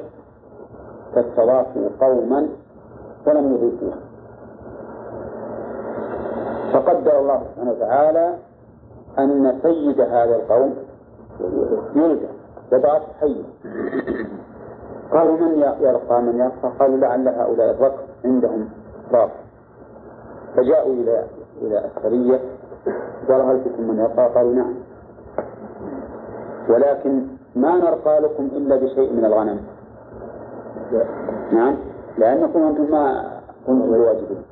[1.14, 2.48] فاستضافوا قوما
[3.26, 3.94] فلم يضيفوه
[6.72, 8.34] فقدر الله سبحانه وتعالى
[9.18, 10.74] أن سيد هذا القوم
[11.94, 12.28] يلقى
[12.72, 13.44] وضعت حيا
[15.12, 18.68] قالوا من يرقى من يرقى قالوا لعل هؤلاء الرقص عندهم
[19.12, 19.30] راق
[20.56, 21.24] فجاءوا إلى
[21.62, 22.40] إلى السرية
[23.28, 24.74] قال هل فيكم من يرقى قالوا نعم.
[26.70, 27.22] ولكن
[27.56, 29.60] ما نرقى لكم إلا بشيء من الغنم.
[31.52, 31.76] نعم.
[32.18, 33.30] لأنكم أنتم ما
[33.66, 34.42] قمتم بواجبكم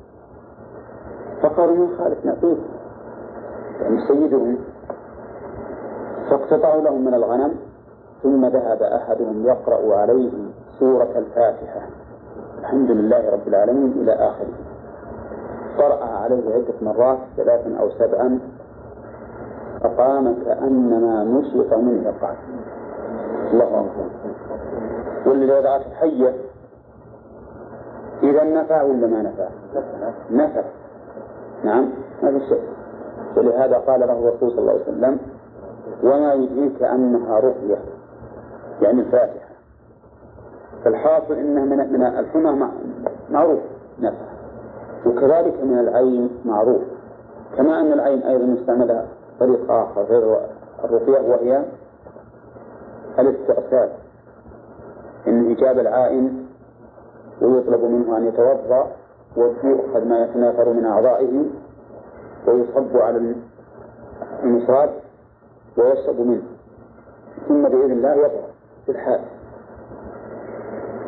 [1.41, 2.57] فقالوا من خالف نعطيه
[3.81, 4.57] يعني سيدهم
[6.29, 7.55] فاقتطعوا لهم من الغنم
[8.23, 10.31] ثم ذهب أحدهم يقرأ عليه
[10.79, 11.81] سورة الفاتحة.
[12.59, 14.53] الحمد لله رب العالمين إلى آخره.
[15.77, 18.39] قرأها عليه عدة مرات ثلاثا أو سبعا.
[19.83, 22.35] فقام كأنما نشط من عقال
[23.53, 24.09] الله أكبر.
[25.25, 26.33] واللي وضعت حية
[28.23, 29.47] إذا نفع ولا ما نفع؟
[30.31, 30.63] نفع
[31.63, 31.89] نعم
[32.23, 32.61] ما في شيء.
[33.37, 35.17] ولهذا قال له الرسول صلى الله عليه وسلم
[36.03, 37.77] وما يدريك أنها رقية
[38.81, 39.49] يعني الفاتحة.
[40.83, 42.67] فالحاصل أنها من من الحمى
[43.29, 43.59] معروف
[43.99, 44.25] نفع
[45.05, 46.81] وكذلك من العين معروف.
[47.57, 49.05] كما أن العين أيضا مستعملة
[49.39, 50.39] طريق آخر غير
[50.83, 51.65] الرقية وهي
[53.19, 53.89] الاستئصال.
[55.27, 56.45] إن إجاب العائن
[57.41, 58.87] ويطلب منه أن يتوضأ
[59.37, 61.45] ويؤخذ ما يتناثر من أعضائه
[62.47, 63.35] ويصب على
[64.43, 64.89] المصاب
[65.77, 66.43] ويشرب منه.
[67.47, 68.49] ثم بإذن الله يطهر
[68.85, 69.19] في الحال.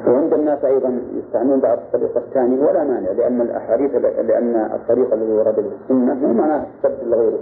[0.08, 5.56] وعند الناس أيضا يستعملون بعض الطريقة الثانية ولا مانع لأن الأحاديث لأن الطريقة الذي ورد
[5.56, 7.40] به السنة مو معناه تسد لغيره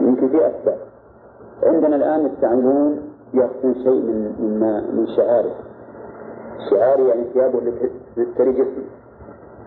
[0.00, 0.78] يمكن في أسباب
[1.62, 3.00] عندنا الآن يستعملون
[3.34, 5.54] يأخذون شيء من من من شعاره
[6.70, 7.72] شعار يعني ثيابه اللي
[8.16, 8.84] تستري جسم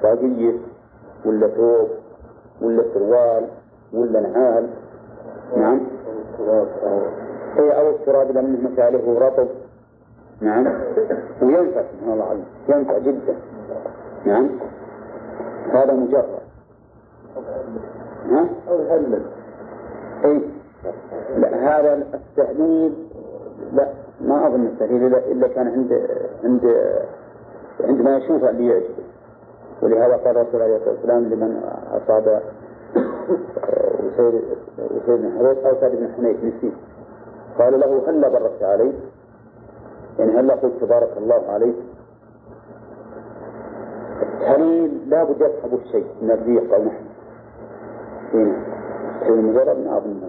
[0.04, 0.54] طاقية
[1.26, 1.90] ولا ثوب
[2.62, 3.48] ولا سروال
[3.94, 4.70] ولا نعال.
[5.58, 5.82] نعم.
[7.58, 9.48] هي أو التراب لأنه مساله رطب
[10.42, 10.68] نعم.
[11.42, 11.82] وينفع.
[11.82, 13.36] سبحان الله ينفع جدا.
[14.26, 14.50] نعم.
[15.72, 16.26] هذا مجرد.
[18.30, 19.22] ها؟ أو يهلل.
[20.26, 20.42] أي
[21.38, 22.94] لا هذا التهليل
[23.74, 23.88] لا
[24.22, 26.08] ما أظن التهليل إلا كان عند
[26.44, 26.76] عند
[27.84, 29.04] عندما يشوف اللي يعجبه
[29.82, 31.62] ولهذا قال الرسول عليه الصلاة والسلام لمن
[31.92, 32.42] أصاب
[34.04, 34.42] وسيد
[34.92, 36.74] وسيد بن حريث أو سعد بن حنيف نسيت
[37.60, 38.94] قال له هلا باركت علي
[40.20, 41.76] يعني هلا قلت بارك الله عليك؟
[44.22, 47.06] التهليل لا بد يصحب الشيء من الريح أو نحن
[49.22, 50.22] تهليل مجرد ما أظن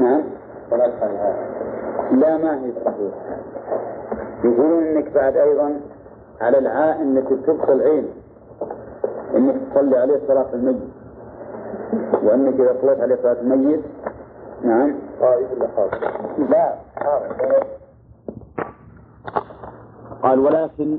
[0.00, 0.22] نعم.
[2.12, 3.36] لا ما هي صحيحة
[4.44, 5.80] يقولون إنك بعد أيضا
[6.40, 8.08] على العائن التي تبطل عين.
[9.36, 10.82] إنك تصلي عليه صلاة الميت.
[12.22, 13.80] وإنك إذا صليت عليه صلاة الميت
[14.64, 14.94] نعم؟
[16.48, 16.74] لا.
[20.22, 20.98] قال ولكن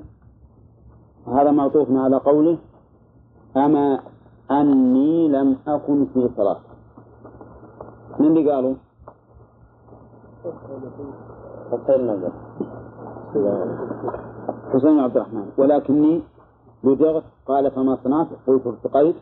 [1.28, 2.58] هذا معطوف على قوله
[3.58, 4.00] أما
[4.52, 6.60] أني لم أكن في صلاة.
[8.20, 8.76] من اللي قالوا؟
[14.74, 15.52] حسين عبد الرحمن.
[15.58, 16.22] ولكني
[16.84, 19.16] لدغت قال فما صنعت قلت ارتقيت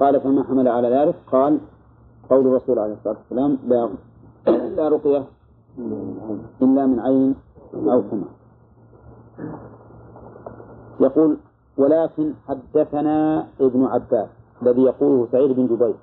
[0.00, 1.14] قال فما حمل على ذلك.
[1.32, 1.60] قال
[2.30, 3.88] قول الرسول عليه الصلاة والسلام لا
[4.76, 5.24] لا رقية
[6.62, 7.34] إلا من عين
[7.74, 8.28] أو حمى.
[11.00, 11.36] يقول
[11.78, 14.41] ولكن حدثنا ابن عباس.
[14.62, 15.94] الذي يقوله سعيد بن جبير.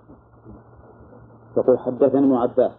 [1.58, 2.72] يقول حدثنا ابن عباس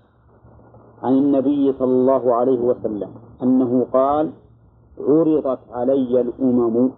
[1.02, 3.10] عن النبي صلى الله عليه وسلم
[3.42, 4.30] أنه قال
[5.00, 6.90] عرضت علي الأمم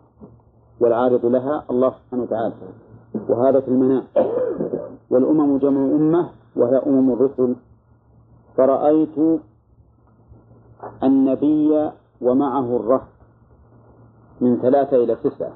[0.80, 2.54] والعارض لها الله سبحانه وتعالى.
[3.28, 4.04] وهذا في المنام.
[5.10, 7.56] والأمم جمع أمة وهي أمم الرسل.
[8.56, 9.40] فرأيت
[11.02, 13.08] النبي ومعه الرهط
[14.40, 15.52] من ثلاثة إلى تسعة.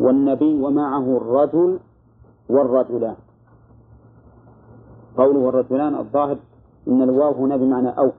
[0.00, 1.78] والنبي ومعه الرجل
[2.50, 3.16] والرجلان.
[5.16, 6.36] قوله الرجلان الظاهر
[6.88, 8.10] إن الواو هنا بمعنى أو.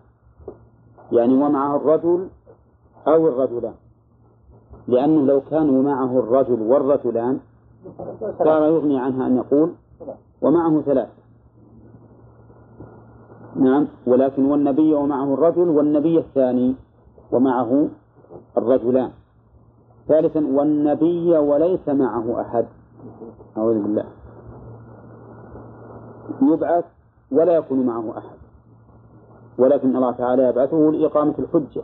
[1.12, 2.28] يعني ومعه الرجل
[3.08, 3.74] أو الرجلان.
[4.88, 7.40] لأنه لو كانوا معه الرجل والرجلان
[8.38, 9.70] صار يغني عنها أن يقول
[10.42, 11.10] ومعه ثلاث
[13.56, 16.76] نعم ولكن والنبي ومعه الرجل والنبي الثاني
[17.32, 17.88] ومعه
[18.58, 19.12] الرجلان.
[20.08, 22.66] ثالثا والنبي وليس معه أحد.
[23.58, 24.06] أعوذ بالله.
[26.42, 26.86] يبعث
[27.32, 28.38] ولا يكون معه أحد.
[29.58, 31.84] ولكن الله تعالى يبعثه لإقامة الحجة.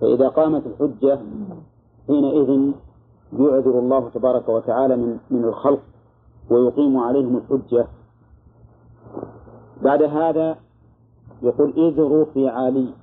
[0.00, 1.18] فإذا قامت الحجة
[2.06, 2.72] حينئذ
[3.32, 5.80] يعذر الله تبارك وتعالى من من الخلق
[6.50, 7.86] ويقيم عليهم الحجة.
[9.82, 10.56] بعد هذا
[11.42, 12.94] يقول إذ رفع لي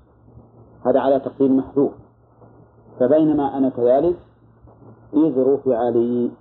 [0.85, 1.91] هذا على تقدير محذوف.
[2.99, 4.15] فبينما أنا كذلك
[5.13, 6.31] إذ رفع لي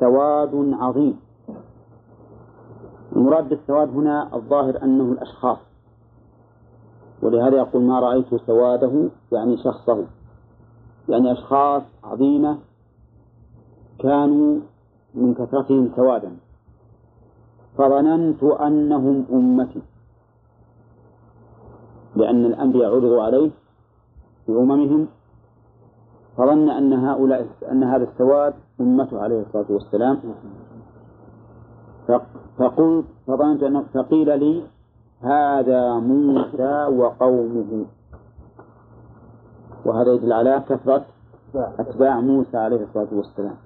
[0.00, 1.23] سواد عظيم.
[3.24, 5.58] المراد بالسواد هنا الظاهر أنه الأشخاص.
[7.22, 10.04] ولهذا يقول ما رأيت سواده يعني شخصه.
[11.08, 12.58] يعني أشخاص عظيمة
[13.98, 14.60] كانوا
[15.14, 16.36] من كثرتهم سوادا.
[17.78, 19.82] فظننت أنهم أمتي.
[22.16, 23.50] لأن الأنبياء عرضوا عليه
[24.46, 25.08] في أممهم
[26.36, 30.20] فظن أن هؤلاء أن هذا السواد أمته عليه الصلاة والسلام.
[32.58, 34.62] فقلت فظننت فقيل لي
[35.20, 37.86] هذا موسى وقومه.
[39.84, 41.04] وهذا يدل على كثرة
[41.54, 43.56] أتباع موسى عليه الصلاة والسلام.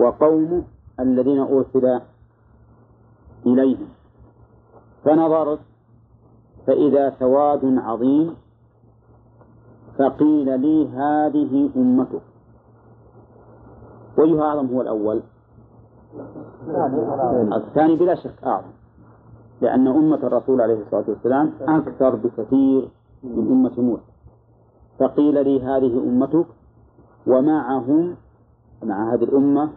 [0.00, 0.62] وقومه
[1.00, 2.00] الذين أرسل
[3.46, 3.88] إليهم.
[5.04, 5.60] فنظرت
[6.66, 8.34] فإذا سواد عظيم
[9.98, 12.22] فقيل لي هذه أمتك.
[14.18, 15.22] وأيها أعظم هو الأول.
[17.56, 18.70] الثاني بلا شك أعظم.
[19.60, 22.88] لأن أمة الرسول عليه الصلاة والسلام أكثر بكثير
[23.24, 24.02] من أمة موسى.
[24.98, 26.46] فقيل لي هذه أمتك
[27.26, 28.16] ومعهم
[28.82, 29.70] مع هذه الأمة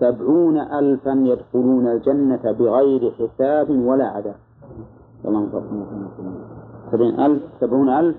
[0.00, 4.36] سبعون ألفا يدخلون الجنة بغير حساب ولا عذاب.
[6.92, 8.16] سبعين ألف سبعون ألف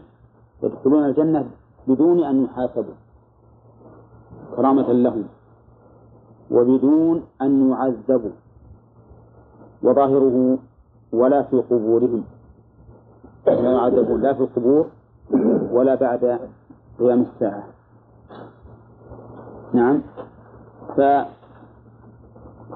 [0.64, 1.46] يدخلون الجنة
[1.88, 2.94] بدون أن يحاسبوا.
[4.56, 5.24] كرامة لهم.
[6.52, 8.32] وبدون أن يعذبوا
[9.84, 10.58] وظاهره
[11.14, 12.24] ولا في قبورهم
[13.48, 14.88] لا يعذبون لا في القبور
[15.72, 16.40] ولا بعد
[17.00, 17.64] قيام الساعة.
[19.74, 20.02] نعم.
[20.98, 21.02] ف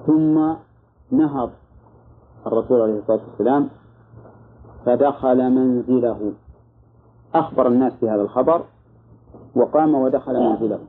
[0.05, 0.53] ثم
[1.11, 1.49] نهض
[2.47, 3.69] الرسول عليه الصلاة والسلام
[4.85, 6.33] فدخل منزله.
[7.35, 8.61] أخبر الناس بهذا الخبر
[9.55, 10.79] وقام ودخل منزله.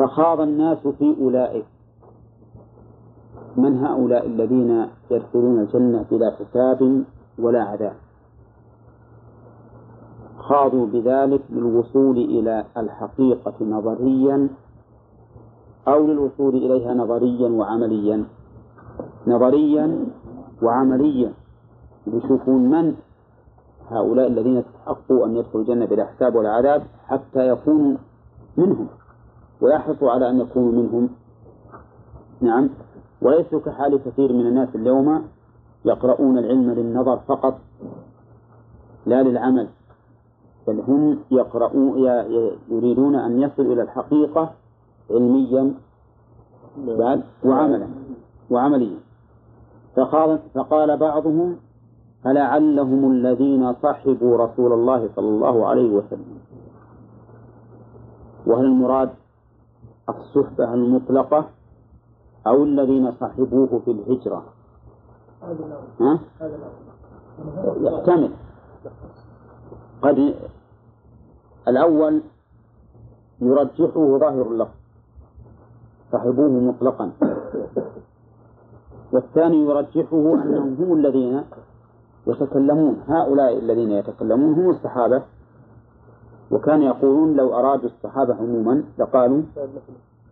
[0.00, 1.64] فخاض الناس في أولئك.
[3.56, 7.04] من هؤلاء الذين يدخلون الجنة بلا حساب
[7.38, 7.96] ولا عذاب.
[10.38, 14.48] خاضوا بذلك للوصول إلى الحقيقة نظريا
[15.88, 18.24] أو للوصول إليها نظريا وعمليا.
[19.26, 20.06] نظريا
[20.62, 21.32] وعمليا.
[22.06, 22.94] يشوفون من؟
[23.90, 27.96] هؤلاء الذين استحقوا أن يدخلوا الجنة بلا حساب ولا عذاب حتى يكونوا
[28.56, 28.88] منهم.
[29.60, 31.08] ويحرصوا على أن يكونوا منهم.
[32.40, 32.70] نعم.
[33.22, 35.24] وليسوا كحال كثير من الناس اليوم
[35.84, 37.58] يقرؤون العلم للنظر فقط
[39.06, 39.68] لا للعمل
[40.66, 41.98] بل هم يقرؤون
[42.70, 44.50] يريدون أن يصلوا إلى الحقيقة
[45.10, 45.74] علميا
[46.78, 47.86] بعد وعملا
[48.50, 48.98] وعمليا.
[50.54, 51.56] فقال بعضهم
[52.24, 56.38] فلعلهم الذين صحبوا رسول الله صلى الله عليه وسلم.
[58.46, 59.10] وهل المراد
[60.16, 61.48] الصحبة المطلقة
[62.46, 64.44] أو الذين صحبوه في الهجرة.
[66.00, 66.18] ها؟
[67.80, 68.32] يحتمل.
[70.02, 70.34] قد
[71.68, 72.22] الأول
[73.40, 74.74] يرجحه ظاهر اللفظ
[76.12, 77.12] صحبوه مطلقا.
[79.12, 81.44] والثاني يرجحه أنهم هم الذين
[82.26, 83.02] يتكلمون.
[83.08, 85.22] هؤلاء الذين يتكلمون هم الصحابة.
[86.50, 89.42] وكان يقولون لو أرادوا الصحابة عموما لقالوا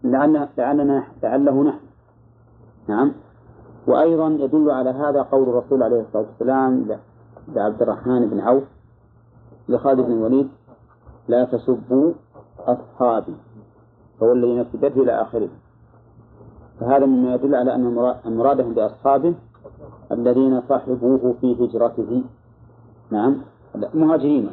[0.04, 1.78] لعل لعلنا لعله نحن.
[2.88, 3.12] نعم.
[3.86, 6.98] وأيضا يدل على هذا قول الرسول عليه الصلاة والسلام
[7.48, 8.64] لعبد الرحمن بن عوف
[9.68, 10.48] لخالد بن الوليد
[11.28, 12.12] لا تسبوا
[12.58, 13.34] أصحابي
[14.20, 15.48] فهو الذي نفس بيده إلى آخره.
[16.80, 17.94] فهذا مما يدل على أن
[18.26, 19.34] مرادهم بأصحابه
[20.12, 22.22] الذين صاحبوه في هجرته.
[23.10, 23.36] نعم.
[23.94, 24.50] مهاجرين.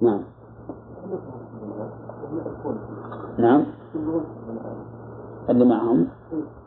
[0.00, 0.20] نعم.
[3.38, 3.64] نعم.
[5.50, 6.08] اللي معهم؟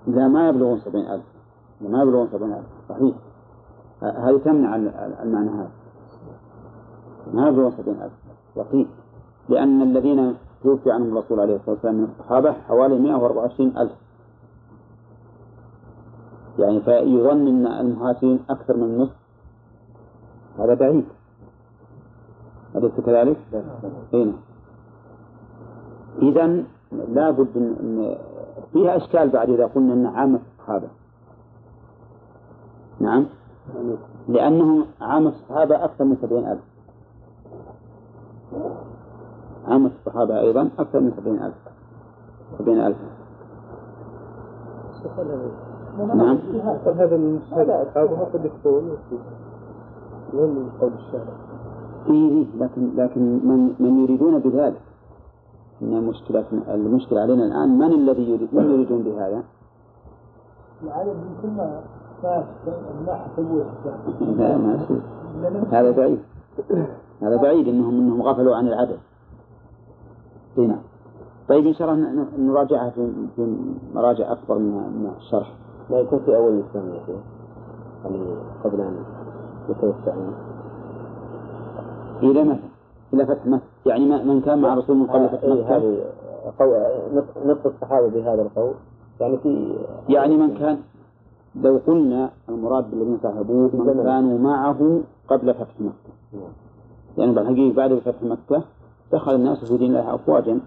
[0.07, 1.23] لا ما يبلغون سبعين ألف.
[1.81, 2.65] ما يبلغون سبعين ألف.
[2.89, 3.15] صحيح.
[4.01, 4.75] هذه تمنع
[5.23, 5.69] المعنى هذا؟
[7.33, 8.13] ما يبلغون سبعين ألف.
[8.55, 8.87] صحيح
[9.49, 13.91] لأن الذين توفي عنهم الرسول عليه الصلاة والسلام من الصحابة حوالي 124 ألف.
[16.59, 19.15] يعني فيظن أن المهاجرين أكثر من النصف
[20.59, 21.05] هذا بعيد.
[22.77, 23.37] أليس كذلك؟
[24.13, 24.33] أين؟
[26.21, 28.15] إذا لابد أن
[28.73, 30.87] فيها إشكال بعد إذا قلنا أن عامة الصحابة.
[32.99, 33.25] نعم.
[34.27, 36.61] لأنهم عامة الصحابة أكثر من سبعين ألف.
[39.67, 41.55] عامة الصحابة أيضا أكثر من سبعين ألف.
[42.59, 42.97] سبعين ألف.
[45.97, 46.37] نعم.
[46.85, 48.97] هذا المشهد هذا قد يكون
[50.33, 51.46] من قول الشارع.
[52.09, 54.81] إيه لكن لكن من من يريدون بذلك.
[55.81, 57.77] إن المشكلة المشكلة علينا الآن.
[57.77, 59.43] من الذي يريد من يريدون بهذا؟
[60.83, 61.81] العدد يمكن ما
[64.37, 65.01] لا ما يصير
[65.71, 66.19] هذا بعيد.
[67.21, 68.97] هذا بعيد انهم إنهم غفلوا عن العدد.
[70.57, 70.79] هنا
[71.47, 72.89] طيب إن شاء الله نراجعها
[73.35, 73.57] في
[73.95, 75.53] مراجع أكبر من الشرح.
[75.89, 77.19] ما يكون في أول الإسلام يا شيخ
[78.03, 78.25] يعني
[78.63, 78.95] قبل أن
[79.69, 80.15] يتوسع.
[82.23, 82.69] إلى متى؟
[83.13, 86.05] إلى فتح مكة يعني من كان مع رسول من قبل فتح مكة هذه
[86.59, 86.77] قول
[87.45, 88.73] نص الصحابة بهذا القول.
[89.19, 89.75] يعني في
[90.09, 90.77] يعني من كان؟
[91.55, 96.41] لو قلنا المراد بالذين صاحبوه من كانوا معه قبل فتح مكة.
[97.17, 98.63] يعني بالحقيقة بعد فتح مكة
[99.11, 100.59] دخل الناس في دين الله أفواجا.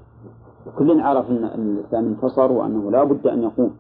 [0.79, 3.77] كل عرف أن الإسلام انتصر وأنه لا بد أن يقوم.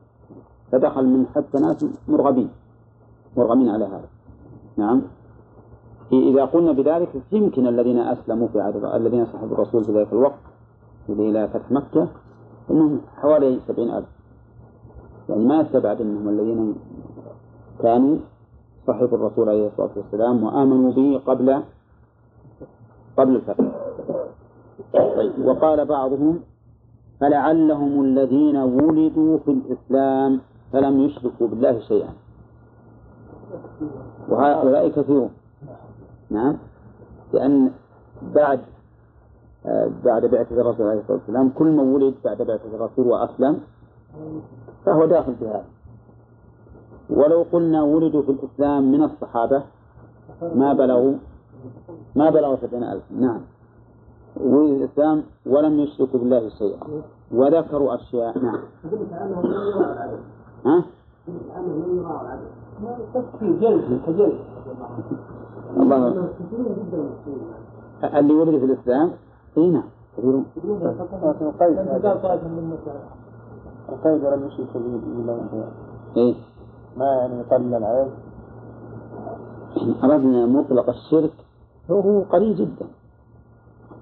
[0.72, 2.48] فدخل من حتى ناس مرغبين.
[3.36, 4.08] مرغمين على هذا.
[4.76, 5.02] نعم.
[6.12, 10.42] إذا قلنا بذلك يمكن الذين أسلموا في عهد الذين صحبوا الرسول في ذلك الوقت
[11.08, 12.08] إلى فتح مكة
[12.70, 14.06] أنهم حوالي سبعين ألف.
[15.28, 16.74] يعني ما يستبعد أنهم الذين
[17.82, 18.16] كانوا
[18.86, 21.62] صحبوا الرسول عليه الصلاة والسلام وآمنوا به قبل
[23.16, 23.64] قبل الفتح.
[24.92, 26.40] طيب وقال بعضهم
[27.20, 30.40] فلعلهم الذين ولدوا في الإسلام
[30.72, 32.12] فلم يشركوا بالله شيئا.
[34.28, 35.30] وهؤلاء كثيرون.
[36.30, 36.56] نعم.
[37.32, 37.70] لأن
[38.22, 38.60] بعد
[39.66, 43.60] آه، بعد بعثة الرسول عليه الصلاة والسلام كل من ولد بعد بعثة الرسول وأسلم
[44.86, 45.64] فهو داخل في هذا.
[47.10, 49.62] ولو قلنا ولدوا في الإسلام من الصحابة
[50.42, 51.14] ما بلغوا
[52.16, 53.02] ما بلغوا سبعين ألف.
[53.10, 53.40] نعم.
[54.36, 57.02] ولد الإسلام ولم يشركوا بالله شيئا.
[57.32, 58.38] وذكروا أشياء.
[58.38, 58.60] نعم.
[60.66, 60.84] ها؟
[65.76, 66.28] الله.
[68.04, 69.10] اللي ولد في الإسلام؟
[69.58, 70.46] إي نعم كثيرون
[73.88, 75.68] القيد ولم يشرك بالله
[76.16, 76.36] إي.
[76.96, 78.10] ما يعني يقلل العين
[80.04, 81.32] أردنا مطلق الشرك
[81.90, 82.86] هو قليل جدا.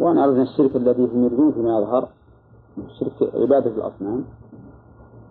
[0.01, 2.09] وأنا أردنا الشرك الذي هم يريدون فيما يظهر
[3.01, 4.25] شرك عبادة الأصنام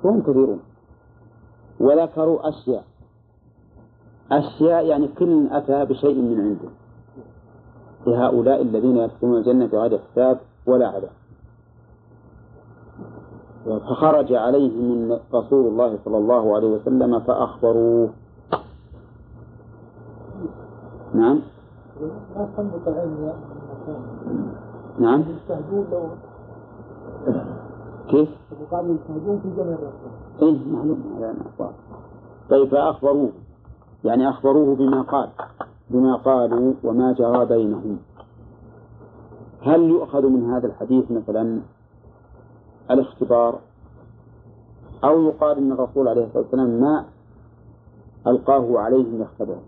[0.03, 0.59] وهم كثيرون.
[1.79, 2.83] وذكروا أشياء.
[4.31, 6.69] أشياء يعني كل أتى بشيء من عنده.
[8.07, 11.09] لهؤلاء الذين يدخلون الجنة بغير حساب ولا عذاب.
[13.65, 18.09] فخرج عليهم رسول الله صلى الله عليه وسلم فأخبروه.
[21.13, 21.39] نعم.
[24.99, 25.23] نعم.
[28.09, 28.29] كيف؟
[28.89, 30.11] يجتهدون في جمع الرسول.
[30.41, 31.03] إيه معلوم.
[31.17, 31.71] هذا
[32.49, 33.31] طيب فأخبروه.
[34.07, 35.29] يعني أخبروه بما قال
[35.89, 37.97] بما قالوا وما جرى بينهم.
[39.61, 41.61] هل يؤخذ من هذا الحديث مثلا
[42.91, 43.59] الاختبار؟
[45.03, 47.05] أو يقال أن الرسول عليه الصلاة والسلام ما
[48.27, 49.63] ألقاه عليهم يختبرهم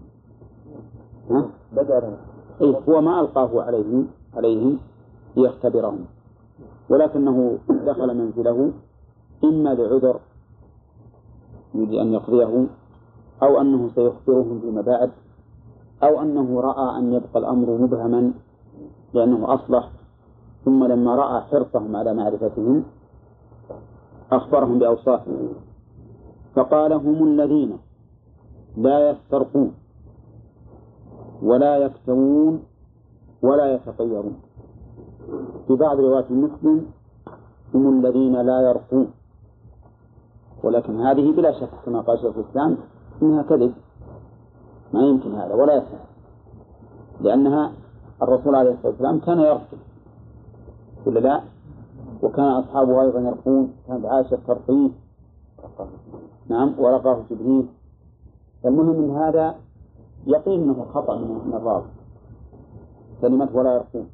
[1.31, 2.17] ها؟ بدر
[2.61, 4.77] إيه هو ما ألقاه عليهم عليهم
[5.37, 6.05] ليختبرهم
[6.89, 8.71] ولكنه دخل منزله
[9.43, 10.19] إما لعذر
[11.75, 12.67] يريد أن يقضيه
[13.43, 15.11] أو أنه سيخبرهم فيما بعد
[16.03, 18.31] أو أنه رأى أن يبقى الأمر مبهما
[19.13, 19.89] لأنه أصلح
[20.65, 22.83] ثم لما رأى حرصهم على معرفتهم
[24.31, 25.49] أخبرهم بأوصافهم.
[26.55, 27.77] فقال هم الذين
[28.77, 29.73] لا يسترقون
[31.41, 32.63] ولا يكتوون
[33.41, 34.35] ولا يتطيرون.
[35.67, 36.85] في بعض روايات مسلم
[37.73, 39.07] هم الذين لا يرقون.
[40.63, 42.77] ولكن هذه بلا شك كما قال شيخ الإسلام
[43.21, 43.73] إنها كذب.
[44.93, 45.99] ما يمكن هذا ولا يصح
[47.21, 47.71] لأنها
[48.21, 49.77] الرسول عليه الصلاة والسلام كان يرقي
[51.05, 51.41] ولا لا؟
[52.23, 54.89] وكان أصحابه أيضا يرقون كانت عائشة ترقيه
[56.49, 57.67] نعم ورقاه جبريل.
[58.65, 59.55] المهم من هذا
[60.27, 61.85] يقين أنه خطأ من الراوي
[63.21, 64.09] كلمة ولا يرقون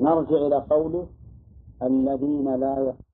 [0.00, 1.06] نرجع إلى قوله
[1.82, 3.05] الذين لا يرقون